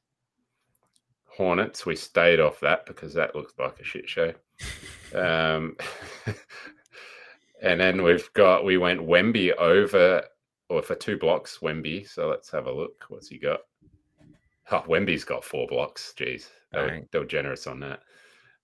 [1.26, 1.86] Hornets.
[1.86, 4.34] We stayed off that because that looks like a shit show.
[5.12, 5.76] Um,
[7.62, 10.24] and then we've got we went Wemby over
[10.70, 12.08] or for two blocks Wemby.
[12.08, 13.06] So let's have a look.
[13.10, 13.62] What's he got?
[14.72, 16.14] Oh, Wemby's got four blocks.
[16.18, 18.00] Jeez, they were, they were generous on that.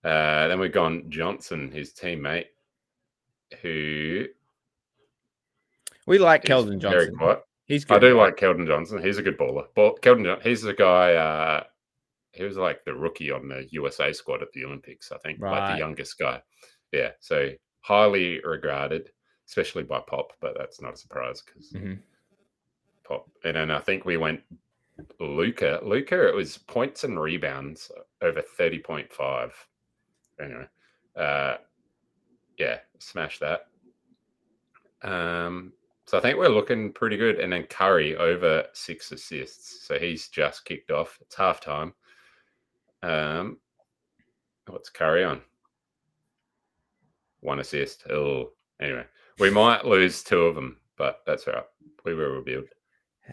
[0.03, 2.45] Uh, then we've gone Johnson, his teammate,
[3.61, 4.25] who
[6.05, 7.17] We like Keldon very Johnson.
[7.17, 7.39] quiet.
[7.65, 7.97] He's good.
[7.97, 9.01] I do like Keldon Johnson.
[9.01, 9.65] He's a good baller.
[9.75, 11.15] But Keldon, he's the guy.
[11.15, 11.63] Uh,
[12.33, 15.11] he was like the rookie on the USA squad at the Olympics.
[15.11, 16.41] I think, like the youngest guy.
[16.91, 17.49] Yeah, so
[17.85, 19.11] highly regarded,
[19.47, 20.33] especially by Pop.
[20.41, 22.01] But that's not a surprise because Mhm.
[23.03, 23.29] Pop.
[23.43, 24.41] And then I think we went
[25.19, 25.79] Luka.
[25.83, 26.27] Luka.
[26.27, 29.53] It was points and rebounds over thirty point five.
[30.39, 30.67] Anyway,
[31.15, 31.57] uh,
[32.57, 33.67] yeah, smash that.
[35.03, 35.73] Um,
[36.05, 37.39] so I think we're looking pretty good.
[37.39, 39.85] And then Curry over six assists.
[39.87, 41.19] So he's just kicked off.
[41.21, 41.93] It's half time.
[43.03, 43.59] Um,
[44.67, 45.41] what's Curry on?
[47.45, 48.07] One assist.
[48.09, 49.05] Oh, anyway,
[49.39, 51.63] we might lose two of them, but that's all right.
[52.03, 52.65] We will rebuild.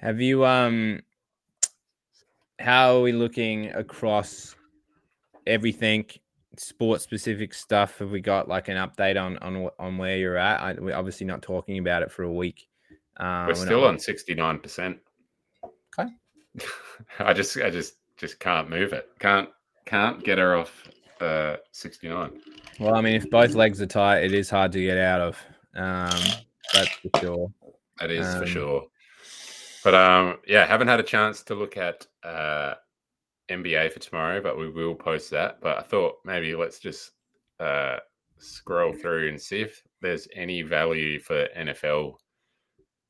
[0.00, 1.00] Have you um?
[2.58, 4.54] How are we looking across
[5.46, 6.04] everything?
[6.58, 7.98] Sports specific stuff.
[8.00, 10.60] Have we got like an update on on on where you're at?
[10.60, 12.68] I, we're obviously not talking about it for a week.
[13.16, 14.98] Uh, we're, we're still on sixty nine percent.
[15.98, 16.10] Okay.
[17.18, 19.08] I just I just just can't move it.
[19.18, 19.48] Can't
[19.86, 20.86] can't get her off
[21.22, 22.30] uh, 69.
[22.81, 25.39] Well, I mean, if both legs are tight, it is hard to get out of.
[25.75, 26.20] Um,
[26.73, 27.53] that's for sure.
[28.01, 28.87] That is um, for sure.
[29.85, 32.75] But um, yeah, haven't had a chance to look at uh,
[33.51, 35.61] NBA for tomorrow, but we will post that.
[35.61, 37.12] But I thought maybe let's just
[37.61, 37.97] uh,
[38.39, 42.14] scroll through and see if there's any value for NFL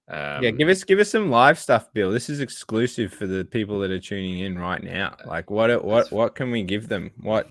[0.09, 2.11] um, yeah, give us give us some live stuff, Bill.
[2.11, 5.17] This is exclusive for the people that are tuning in right now.
[5.25, 7.13] Like, what what what can we give them?
[7.21, 7.49] What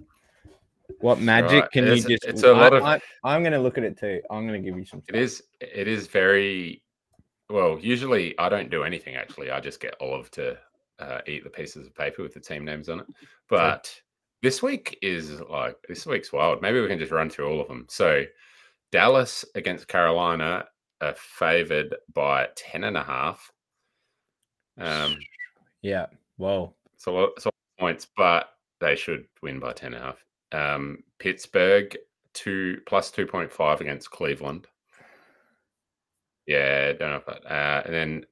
[1.01, 1.71] what magic right.
[1.71, 2.25] can it's, we just?
[2.25, 3.01] It's a lot I, of.
[3.23, 4.21] I, am going to look at it too.
[4.29, 5.01] I'm going to give you some.
[5.01, 5.15] Stuff.
[5.15, 5.43] It is.
[5.59, 6.83] It is very.
[7.49, 9.15] Well, usually I don't do anything.
[9.15, 10.57] Actually, I just get Olive to
[10.99, 13.07] uh, eat the pieces of paper with the team names on it.
[13.49, 13.93] But
[14.41, 16.61] this week is like this week's wild.
[16.61, 17.85] Maybe we can just run through all of them.
[17.89, 18.23] So,
[18.91, 20.65] Dallas against Carolina
[21.01, 23.51] are favored by 10 and a half.
[24.77, 25.17] Um,
[25.81, 26.05] yeah.
[26.37, 26.73] Whoa.
[26.97, 28.49] So it's all points, but
[28.79, 30.23] they should win by 10 and a half.
[30.51, 31.97] Um, Pittsburgh
[32.33, 34.67] two plus 2.5 against Cleveland.
[36.47, 37.45] Yeah, don't know if that.
[37.45, 38.25] Uh, and then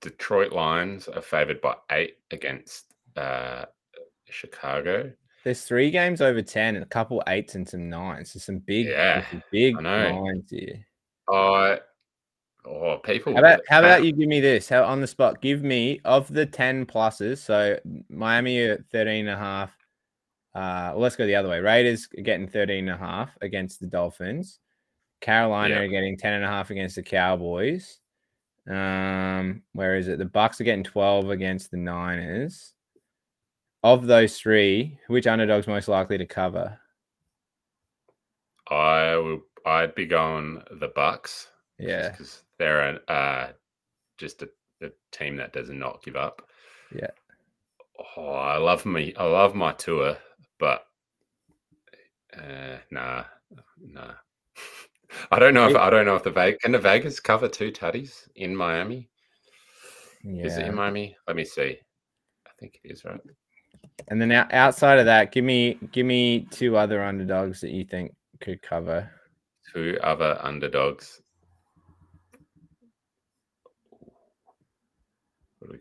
[0.00, 3.64] Detroit Lions are favored by eight against uh,
[4.28, 5.12] Chicago.
[5.44, 8.32] There's three games over 10 and a couple eights and some nines.
[8.32, 10.86] So some big, yeah, some big lines here.
[11.32, 11.76] Uh,
[12.66, 13.34] Oh, people.
[13.34, 14.70] How about, how about you give me this?
[14.70, 15.42] How on the spot?
[15.42, 17.38] Give me of the 10 pluses.
[17.38, 17.78] So
[18.08, 19.70] Miami at 13 and a half.
[20.54, 21.60] Uh, well, let's go the other way.
[21.60, 24.60] Raiders getting 13 and a half against the Dolphins.
[25.20, 27.98] Carolina are getting 10 and a half against the Cowboys.
[28.68, 30.18] Um, where is it?
[30.18, 32.72] The Bucks are getting 12 against the Niners.
[33.82, 36.78] Of those three, which underdog's most likely to cover?
[38.70, 41.48] I will I'd be going the Bucks.
[41.78, 42.10] Yeah.
[42.10, 43.48] Because they're an, uh,
[44.18, 44.48] just a,
[44.82, 46.48] a, team that does not give up.
[46.94, 47.10] Yeah.
[48.16, 49.14] Oh, I love me.
[49.16, 50.16] I love my tour,
[50.64, 50.86] but
[52.38, 53.24] uh, nah,
[53.78, 54.14] nah.
[55.30, 57.70] I don't know if I don't know if the Vegas can the Vegas cover two
[57.70, 59.10] tutties in Miami.
[60.22, 60.46] Yeah.
[60.46, 61.16] Is it in Miami?
[61.26, 61.78] Let me see.
[62.46, 63.20] I think it is right.
[64.08, 68.14] And then outside of that, give me give me two other underdogs that you think
[68.40, 69.10] could cover.
[69.70, 71.20] Two other underdogs.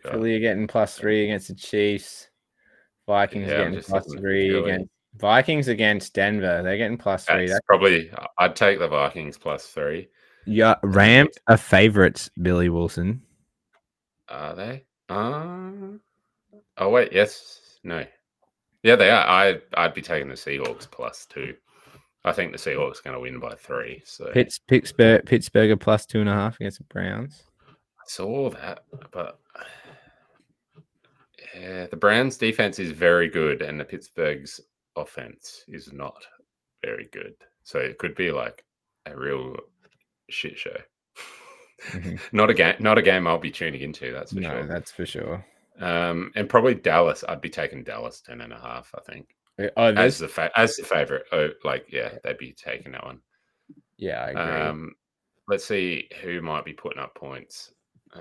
[0.01, 2.27] Philly are getting plus three against the Chiefs.
[3.07, 6.61] Vikings yeah, getting plus three against Vikings against Denver.
[6.63, 7.47] They're getting plus three.
[7.47, 10.07] That's, That's probably I'd take the Vikings plus three.
[10.45, 13.21] Yeah, Rams are favorites, Billy Wilson.
[14.29, 14.85] Are they?
[15.09, 15.71] Uh,
[16.77, 18.05] oh wait, yes, no,
[18.83, 19.25] yeah, they are.
[19.25, 21.55] I I'd be taking the Seahawks plus two.
[22.25, 24.01] I think the Seahawks are going to win by three.
[24.05, 27.43] So Pitts, Pittsburgh, Pittsburgh plus two and a half against the Browns.
[27.69, 29.39] I saw that, but
[31.55, 34.59] yeah, the Browns' defense is very good, and the Pittsburgh's
[34.95, 36.25] offense is not
[36.83, 37.35] very good.
[37.63, 38.63] So it could be like
[39.05, 39.55] a real
[40.29, 40.77] shit show.
[41.89, 42.15] Mm-hmm.
[42.35, 44.11] not a game, not a game I'll be tuning into.
[44.11, 44.67] That's for no, sure.
[44.67, 45.45] That's for sure.
[45.79, 47.23] Um, and probably Dallas.
[47.27, 48.93] I'd be taking Dallas ten and a half.
[48.95, 49.35] I think.
[49.77, 51.25] Oh, as the fa- as the favorite.
[51.31, 53.19] Oh, like yeah, they'd be taking that one.
[53.97, 54.61] Yeah, I agree.
[54.61, 54.95] Um,
[55.47, 57.71] let's see who might be putting up points.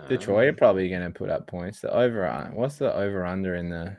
[0.08, 1.80] Detroit are um, probably going to put up points.
[1.80, 3.96] The over, what's the over under in the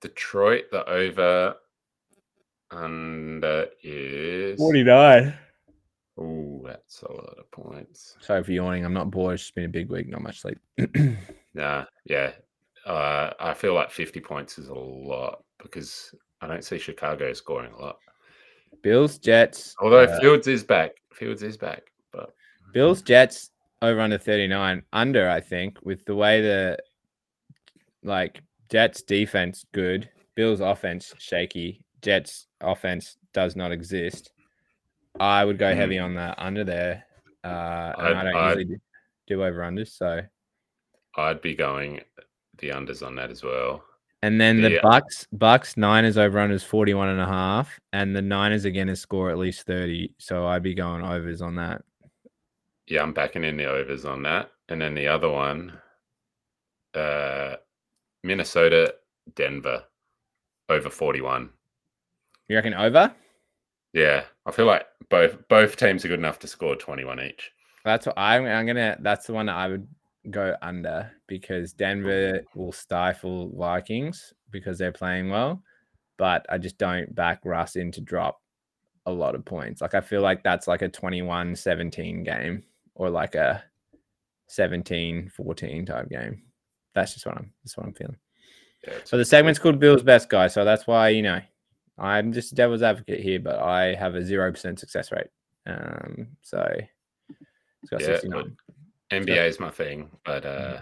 [0.00, 0.64] Detroit?
[0.70, 1.56] The over
[2.70, 5.34] under is 49.
[6.18, 8.16] Oh, that's a lot of points.
[8.20, 8.84] Sorry for yawning.
[8.84, 9.34] I'm not bored.
[9.34, 10.08] It's been a big week.
[10.08, 10.58] Not much sleep.
[11.54, 12.32] nah, yeah.
[12.86, 17.72] Uh, I feel like 50 points is a lot because I don't see Chicago scoring
[17.72, 17.98] a lot.
[18.82, 19.74] Bills, Jets.
[19.80, 20.92] Although uh, Fields is back.
[21.12, 21.82] Fields is back,
[22.12, 22.34] but
[22.72, 23.50] Bills, Jets,
[23.82, 26.78] over under 39 under i think with the way the
[28.02, 34.32] like jets defense good bills offense shaky jets offense does not exist
[35.20, 35.76] i would go mm.
[35.76, 37.04] heavy on that under there
[37.44, 38.80] uh and i don't I'd, usually
[39.26, 40.22] do over unders so.
[41.16, 42.00] I'd be going
[42.58, 43.82] the unders on that as well.
[44.22, 48.22] And then the, the bucks bucks niners over unders 41 and a half and the
[48.22, 51.82] niners again is score at least 30 so i'd be going overs on that
[52.88, 54.50] yeah, I'm backing in the overs on that.
[54.68, 55.72] And then the other one,
[56.94, 57.56] uh,
[58.22, 58.94] Minnesota,
[59.34, 59.84] Denver,
[60.68, 61.50] over 41.
[62.48, 63.14] You reckon over?
[63.92, 67.50] Yeah, I feel like both both teams are good enough to score 21 each.
[67.84, 68.46] That's what I'm.
[68.46, 68.96] I'm gonna.
[69.00, 69.86] That's the one that I would
[70.30, 75.62] go under because Denver will stifle Vikings because they're playing well,
[76.16, 78.40] but I just don't back Russ in to drop
[79.06, 79.80] a lot of points.
[79.82, 82.62] Like I feel like that's like a 21-17 game
[83.02, 83.64] or like a
[84.48, 86.42] 17-14 type game.
[86.94, 88.16] That's just what I'm that's what I'm feeling.
[88.86, 90.46] Yeah, So the segment's called Bill's Best Guy.
[90.48, 91.40] So that's why, you know,
[91.98, 95.28] I'm just a devil's advocate here, but I have a zero percent success rate.
[95.66, 96.62] Um, so
[97.82, 98.56] it's got Yeah, 69.
[99.10, 100.80] NBA is my thing, but uh,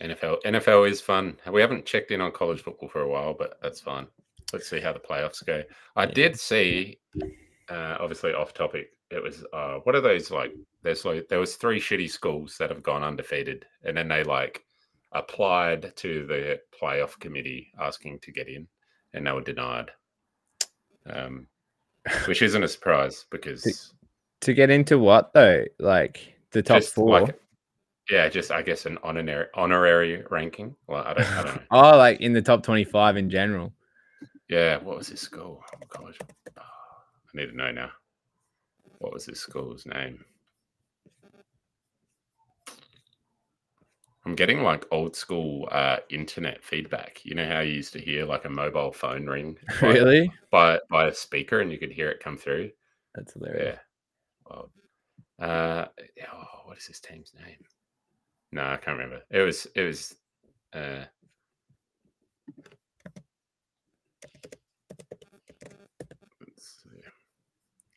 [0.00, 0.10] Mm-hmm.
[0.12, 1.36] NFL NFL is fun.
[1.52, 4.06] We haven't checked in on college football for a while, but that's fine.
[4.52, 5.62] Let's see how the playoffs go.
[5.96, 6.12] I Yeah.
[6.12, 6.98] did see,
[7.70, 8.88] uh, obviously off topic.
[9.12, 10.52] It was uh, what are those like?
[10.82, 14.64] There's like there was three shitty schools that have gone undefeated, and then they like
[15.12, 18.66] applied to the playoff committee asking to get in,
[19.12, 19.90] and they were denied.
[21.06, 21.46] Um,
[22.26, 23.92] which isn't a surprise because
[24.40, 25.64] To get into what though?
[25.78, 27.20] Like the top four.
[27.20, 27.38] like
[28.10, 30.74] yeah, just I guess an honorary honorary ranking.
[30.88, 31.62] Well, I don't, I don't know.
[31.70, 33.72] oh, like in the top 25 in general.
[34.48, 35.62] Yeah, what was his school?
[35.74, 36.16] Oh gosh,
[36.58, 37.90] Oh, I need to know now.
[39.02, 40.24] What was this school's name?
[44.24, 47.24] I'm getting like old school uh, internet feedback.
[47.24, 50.32] You know how you used to hear like a mobile phone ring by, really?
[50.52, 52.70] by by a speaker and you could hear it come through.
[53.16, 53.80] That's hilarious.
[54.48, 55.44] Yeah.
[55.44, 55.86] Uh,
[56.32, 57.58] oh, what is this team's name?
[58.52, 59.24] No, I can't remember.
[59.32, 60.14] It was it was.
[60.72, 61.06] Uh,
[66.40, 67.02] let's see.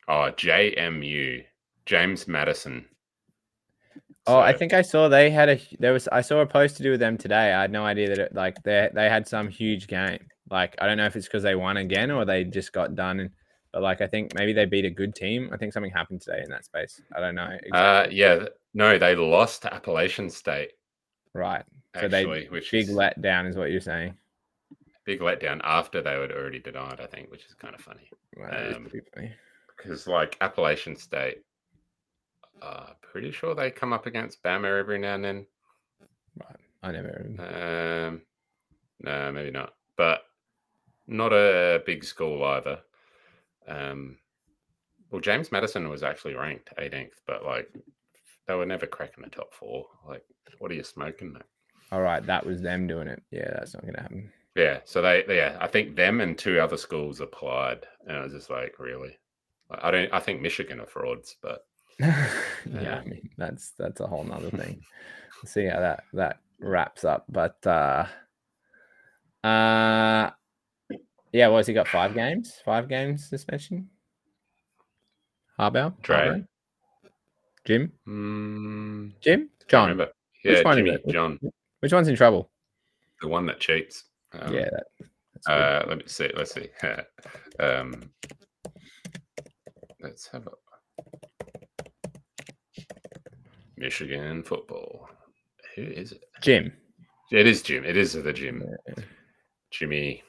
[0.08, 1.44] Oh, JMU,
[1.84, 2.86] James Madison.
[4.28, 6.82] Oh, I think I saw they had a there was I saw a post to
[6.82, 7.52] do with them today.
[7.52, 10.18] I had no idea that it, like they they had some huge game.
[10.50, 13.20] Like I don't know if it's because they won again or they just got done.
[13.20, 13.30] And,
[13.72, 15.50] but like I think maybe they beat a good team.
[15.52, 17.00] I think something happened today in that space.
[17.16, 17.48] I don't know.
[17.62, 17.70] Exactly.
[17.72, 20.72] Uh, yeah, no, they lost to Appalachian State.
[21.32, 21.64] right.
[22.00, 24.14] So they- which Big is letdown is what you're saying.
[25.04, 27.00] big letdown after they were already denied.
[27.00, 28.10] I think, which is kind of funny.
[28.36, 29.32] Right, Um, funny.
[29.76, 31.38] Because like Appalachian State,
[32.62, 35.46] uh, pretty sure they come up against Bama every now and then.
[36.38, 36.56] Right.
[36.82, 38.08] I never.
[38.08, 38.22] Um,
[39.00, 40.22] no, maybe not, but
[41.06, 42.78] not a big school either.
[43.68, 44.18] Um,
[45.10, 47.68] well, James Madison was actually ranked 18th, but like
[48.46, 49.86] they were never cracking the top four.
[50.06, 50.24] Like,
[50.58, 51.32] what are you smoking?
[51.32, 51.42] Mate?
[51.92, 53.22] All right, that was them doing it.
[53.30, 54.30] Yeah, that's not gonna happen.
[54.56, 58.32] Yeah, so they, yeah, I think them and two other schools applied, and I was
[58.32, 59.18] just like, really?
[59.70, 60.12] I don't.
[60.12, 61.66] I think Michigan are frauds, but
[61.98, 62.28] yeah,
[62.72, 63.00] Yeah.
[63.04, 64.80] I mean that's that's a whole nother thing.
[65.44, 67.24] See how that that wraps up.
[67.28, 68.06] But uh
[69.44, 70.30] uh
[71.32, 71.88] yeah, what has he got?
[71.88, 72.60] Five games?
[72.64, 73.88] Five games suspension?
[75.58, 75.94] Harbaugh?
[76.02, 76.44] Dre.
[77.64, 77.92] Jim?
[78.06, 79.50] mm, Jim?
[79.68, 79.88] John.
[79.88, 80.12] remember.
[80.44, 80.98] Which Yeah, one Jimmy.
[81.10, 81.40] John,
[81.80, 82.50] Which one's in trouble?
[83.20, 84.04] the one that cheats.
[84.32, 85.50] Um, yeah, that.
[85.50, 86.30] Uh, let me see.
[86.36, 86.68] Let's see.
[87.60, 88.10] um,
[90.00, 90.50] let's have a
[93.76, 95.08] Michigan football.
[95.74, 96.22] Who is it?
[96.40, 96.72] Jim.
[97.30, 97.84] It is Jim.
[97.84, 98.62] It is the Jim.
[98.88, 99.04] Yeah.
[99.70, 100.22] Jimmy.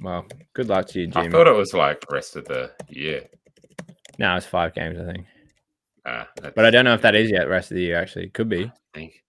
[0.00, 1.26] Well, good luck to you, Jim.
[1.26, 3.26] I thought it was like rest of the year.
[4.18, 5.26] No, it's five games, I think.
[6.04, 7.96] Uh, But I don't know if that is yet rest of the year.
[8.00, 8.70] Actually, could be.
[8.94, 9.22] think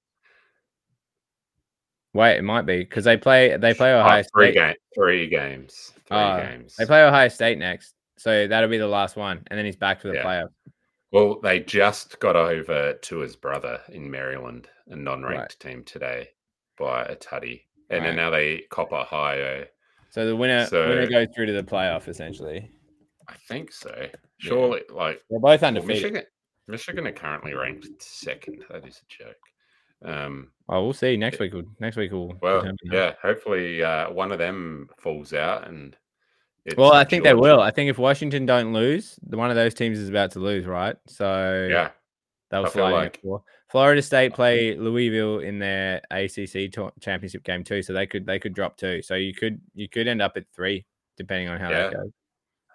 [2.14, 4.54] Wait, it might be because they play they play Oh, Ohio three State.
[4.56, 6.76] game, three games, three Oh, games.
[6.78, 10.00] They play Ohio State next, so that'll be the last one, and then he's back
[10.00, 10.24] for the Yeah.
[10.24, 10.50] playoff.
[11.12, 15.72] Well, they just got over to his brother in Maryland, a non-ranked Right.
[15.72, 16.30] team today
[16.78, 18.08] by a tutty, and Right.
[18.08, 19.66] then now they cop Ohio.
[20.12, 22.72] So the winner So- winner goes through to the playoff essentially.
[23.28, 24.10] I think so.
[24.40, 25.72] Surely, like They're both well.
[25.72, 26.24] Michigan.
[26.68, 28.64] Michigan are currently ranked second.
[28.70, 29.38] That is a joke.
[30.04, 31.54] Um, Well, we'll see next week.
[31.54, 32.38] Will, next week we'll.
[32.42, 33.16] well, yeah.
[33.22, 35.98] Hopefully, uh, one of them falls out, and
[36.66, 37.60] it's Well, I think they will.
[37.60, 40.66] I think if Washington don't lose, the one of those teams is about to lose,
[40.66, 40.96] right?
[41.08, 41.92] So Yeah,
[42.50, 43.22] they'll I feel fly in like-
[43.70, 48.54] Florida State play Louisville in their ACC championship game too, so they could they could
[48.54, 49.02] drop two.
[49.02, 50.86] So you could you could end up at three
[51.18, 52.12] depending on how that goes.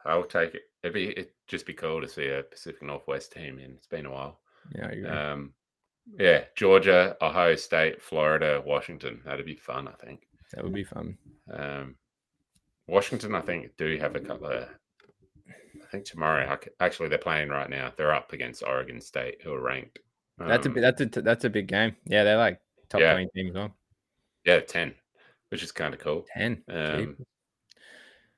[0.06, 0.62] I'll take it.
[0.82, 3.72] It'd be it'd just be cool to see a Pacific Northwest team in.
[3.72, 4.40] It's been a while.
[4.74, 5.32] Yeah.
[5.32, 5.52] Um,
[6.18, 9.20] yeah, Georgia, Ohio State, Florida, Washington.
[9.24, 9.88] That'd be fun.
[9.88, 10.22] I think.
[10.52, 11.18] that would be fun.
[11.52, 11.96] Um,
[12.88, 14.68] Washington, I think, do have a couple of
[15.48, 16.58] I think tomorrow.
[16.80, 17.92] Actually, they're playing right now.
[17.96, 20.00] They're up against Oregon State, who are ranked.
[20.38, 21.96] That's a Um, that's a that's a big game.
[22.04, 23.12] Yeah, they're like top Yeah.
[23.12, 23.72] twenty teams on
[24.44, 24.94] yeah, ten,
[25.50, 26.26] which is kind of cool.
[26.36, 26.62] ten.
[26.68, 27.16] Um,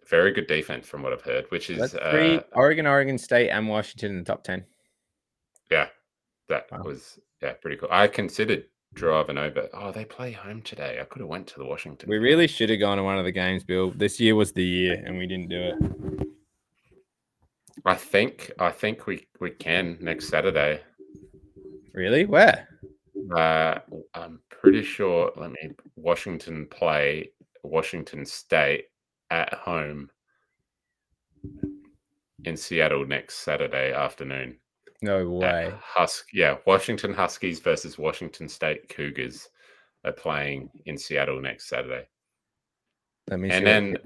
[0.08, 1.50] very good defense from what I've heard.
[1.50, 4.64] Which is That's three uh, Oregon, Oregon State, and Washington in the top ten.
[5.70, 5.88] yeah,
[6.48, 6.82] that Wow.
[6.84, 7.88] was yeah pretty cool.
[7.90, 9.68] I considered driving over.
[9.72, 10.98] Oh, they play home today.
[11.00, 12.08] I could have went to the Washington.
[12.08, 13.90] We really should have gone to one of the games, Bill.
[13.90, 16.28] This year was the year, and we didn't do it.
[17.84, 20.80] I think I think we we can next Saturday.
[21.94, 22.26] Really?
[22.26, 22.68] Where?
[23.34, 23.78] Uh,
[24.14, 25.32] I'm pretty sure.
[25.36, 25.70] Let me.
[25.96, 27.30] Washington play
[27.62, 28.86] Washington State
[29.30, 30.10] at home
[32.44, 34.56] in Seattle next Saturday afternoon.
[35.02, 35.72] No way.
[35.80, 39.48] Husk, yeah, Washington Huskies versus Washington State Cougars
[40.04, 42.06] are playing in Seattle next Saturday,
[43.30, 43.50] Let me.
[43.50, 43.96] and then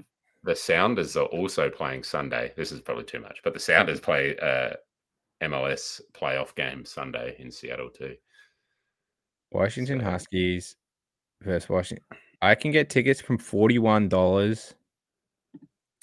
[0.43, 2.51] the Sounders are also playing Sunday.
[2.55, 4.73] This is probably too much, but the Sounders play uh,
[5.41, 8.15] MLS playoff game Sunday in Seattle too.
[9.51, 10.75] Washington so- Huskies
[11.41, 12.05] versus Washington.
[12.41, 14.73] I can get tickets from forty-one dollars.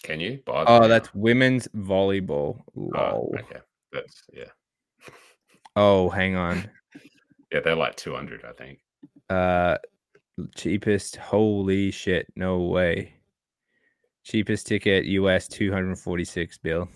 [0.03, 0.41] Can you?
[0.47, 0.87] Buy Oh, now?
[0.89, 2.63] that's women's volleyball.
[2.97, 3.61] Oh, okay.
[3.93, 4.45] That's yeah,
[5.77, 6.69] Oh, hang on.
[7.53, 7.61] yeah.
[7.61, 8.79] They're like two hundred, I think.
[9.29, 9.77] Uh,
[10.57, 11.17] cheapest.
[11.17, 12.27] Holy shit!
[12.37, 13.15] No way.
[14.25, 16.59] Cheapest ticket US two hundred forty-six.
[16.59, 16.89] Bill.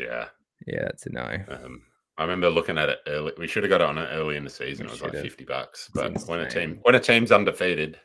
[0.00, 0.28] Yeah.
[0.66, 1.36] Yeah, that's a no.
[1.48, 1.82] Um,
[2.18, 3.32] I remember looking at it early.
[3.38, 4.86] We should have got it on it early in the season.
[4.86, 5.24] We It was like should've.
[5.24, 5.90] fifty bucks.
[5.94, 7.98] But when a team when a team's undefeated,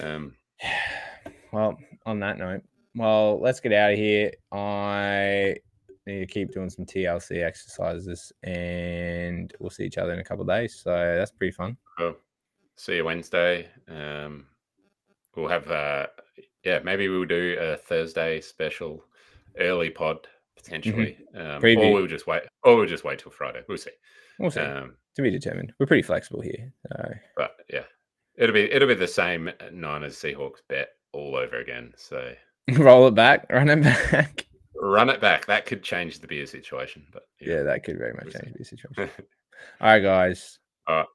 [0.00, 0.34] um,
[1.52, 2.62] Well, on that note,
[2.94, 4.32] well, let's get out of here.
[4.52, 5.56] I
[6.06, 10.42] need to keep doing some TLC exercises, and we'll see each other in a couple
[10.42, 10.80] of days.
[10.82, 11.76] So that's pretty fun.
[11.98, 12.16] Cool.
[12.76, 13.68] See you Wednesday.
[13.88, 14.46] Um,
[15.34, 16.06] we'll have, uh,
[16.64, 19.04] yeah, maybe we'll do a Thursday special
[19.58, 20.26] early pod
[20.56, 23.62] potentially, um, or we'll just wait, or we'll just wait till Friday.
[23.68, 23.90] We'll see.
[24.38, 24.60] We'll see.
[24.60, 25.72] Um, to be determined.
[25.78, 26.72] We're pretty flexible here.
[26.88, 27.84] So but yeah,
[28.36, 31.92] it'll be it'll be the same Niners Seahawks bet all over again.
[31.96, 32.32] So
[32.72, 34.45] roll it back, run it back.
[34.80, 35.46] Run it back.
[35.46, 37.04] That could change the beer situation.
[37.12, 39.10] But Yeah, that could very much change the beer situation.
[39.80, 40.58] All right, guys.
[40.86, 41.06] All right.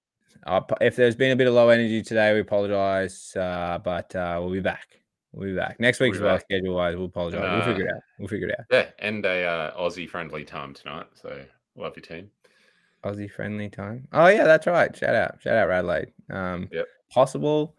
[0.45, 4.37] Uh, if there's been a bit of low energy today, we apologize, uh, but uh,
[4.41, 4.87] we'll be back.
[5.33, 6.39] We'll be back next We'll week as well.
[6.39, 7.41] Schedule wise, we'll apologize.
[7.43, 8.01] And, we'll uh, figure it out.
[8.19, 8.65] We'll figure it out.
[8.71, 11.05] yeah, and a uh, Aussie friendly time tonight.
[11.13, 11.41] So
[11.75, 12.29] love your team.
[13.03, 14.07] Aussie friendly time.
[14.13, 14.95] Oh yeah, that's right.
[14.95, 16.11] Shout out, shout out, Radelaide.
[16.29, 16.87] Um, Yep.
[17.11, 17.75] Possible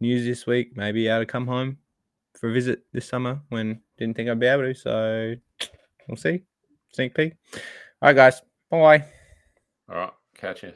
[0.00, 0.76] news this week.
[0.76, 1.78] Maybe able to come home
[2.42, 4.74] for a visit this summer when didn't think I'd be able to.
[4.74, 5.34] So
[6.08, 6.42] we'll see.
[6.92, 7.34] Sneak peek.
[7.54, 8.42] All right, guys.
[8.68, 9.04] Bye.
[9.88, 10.72] All right, catch you.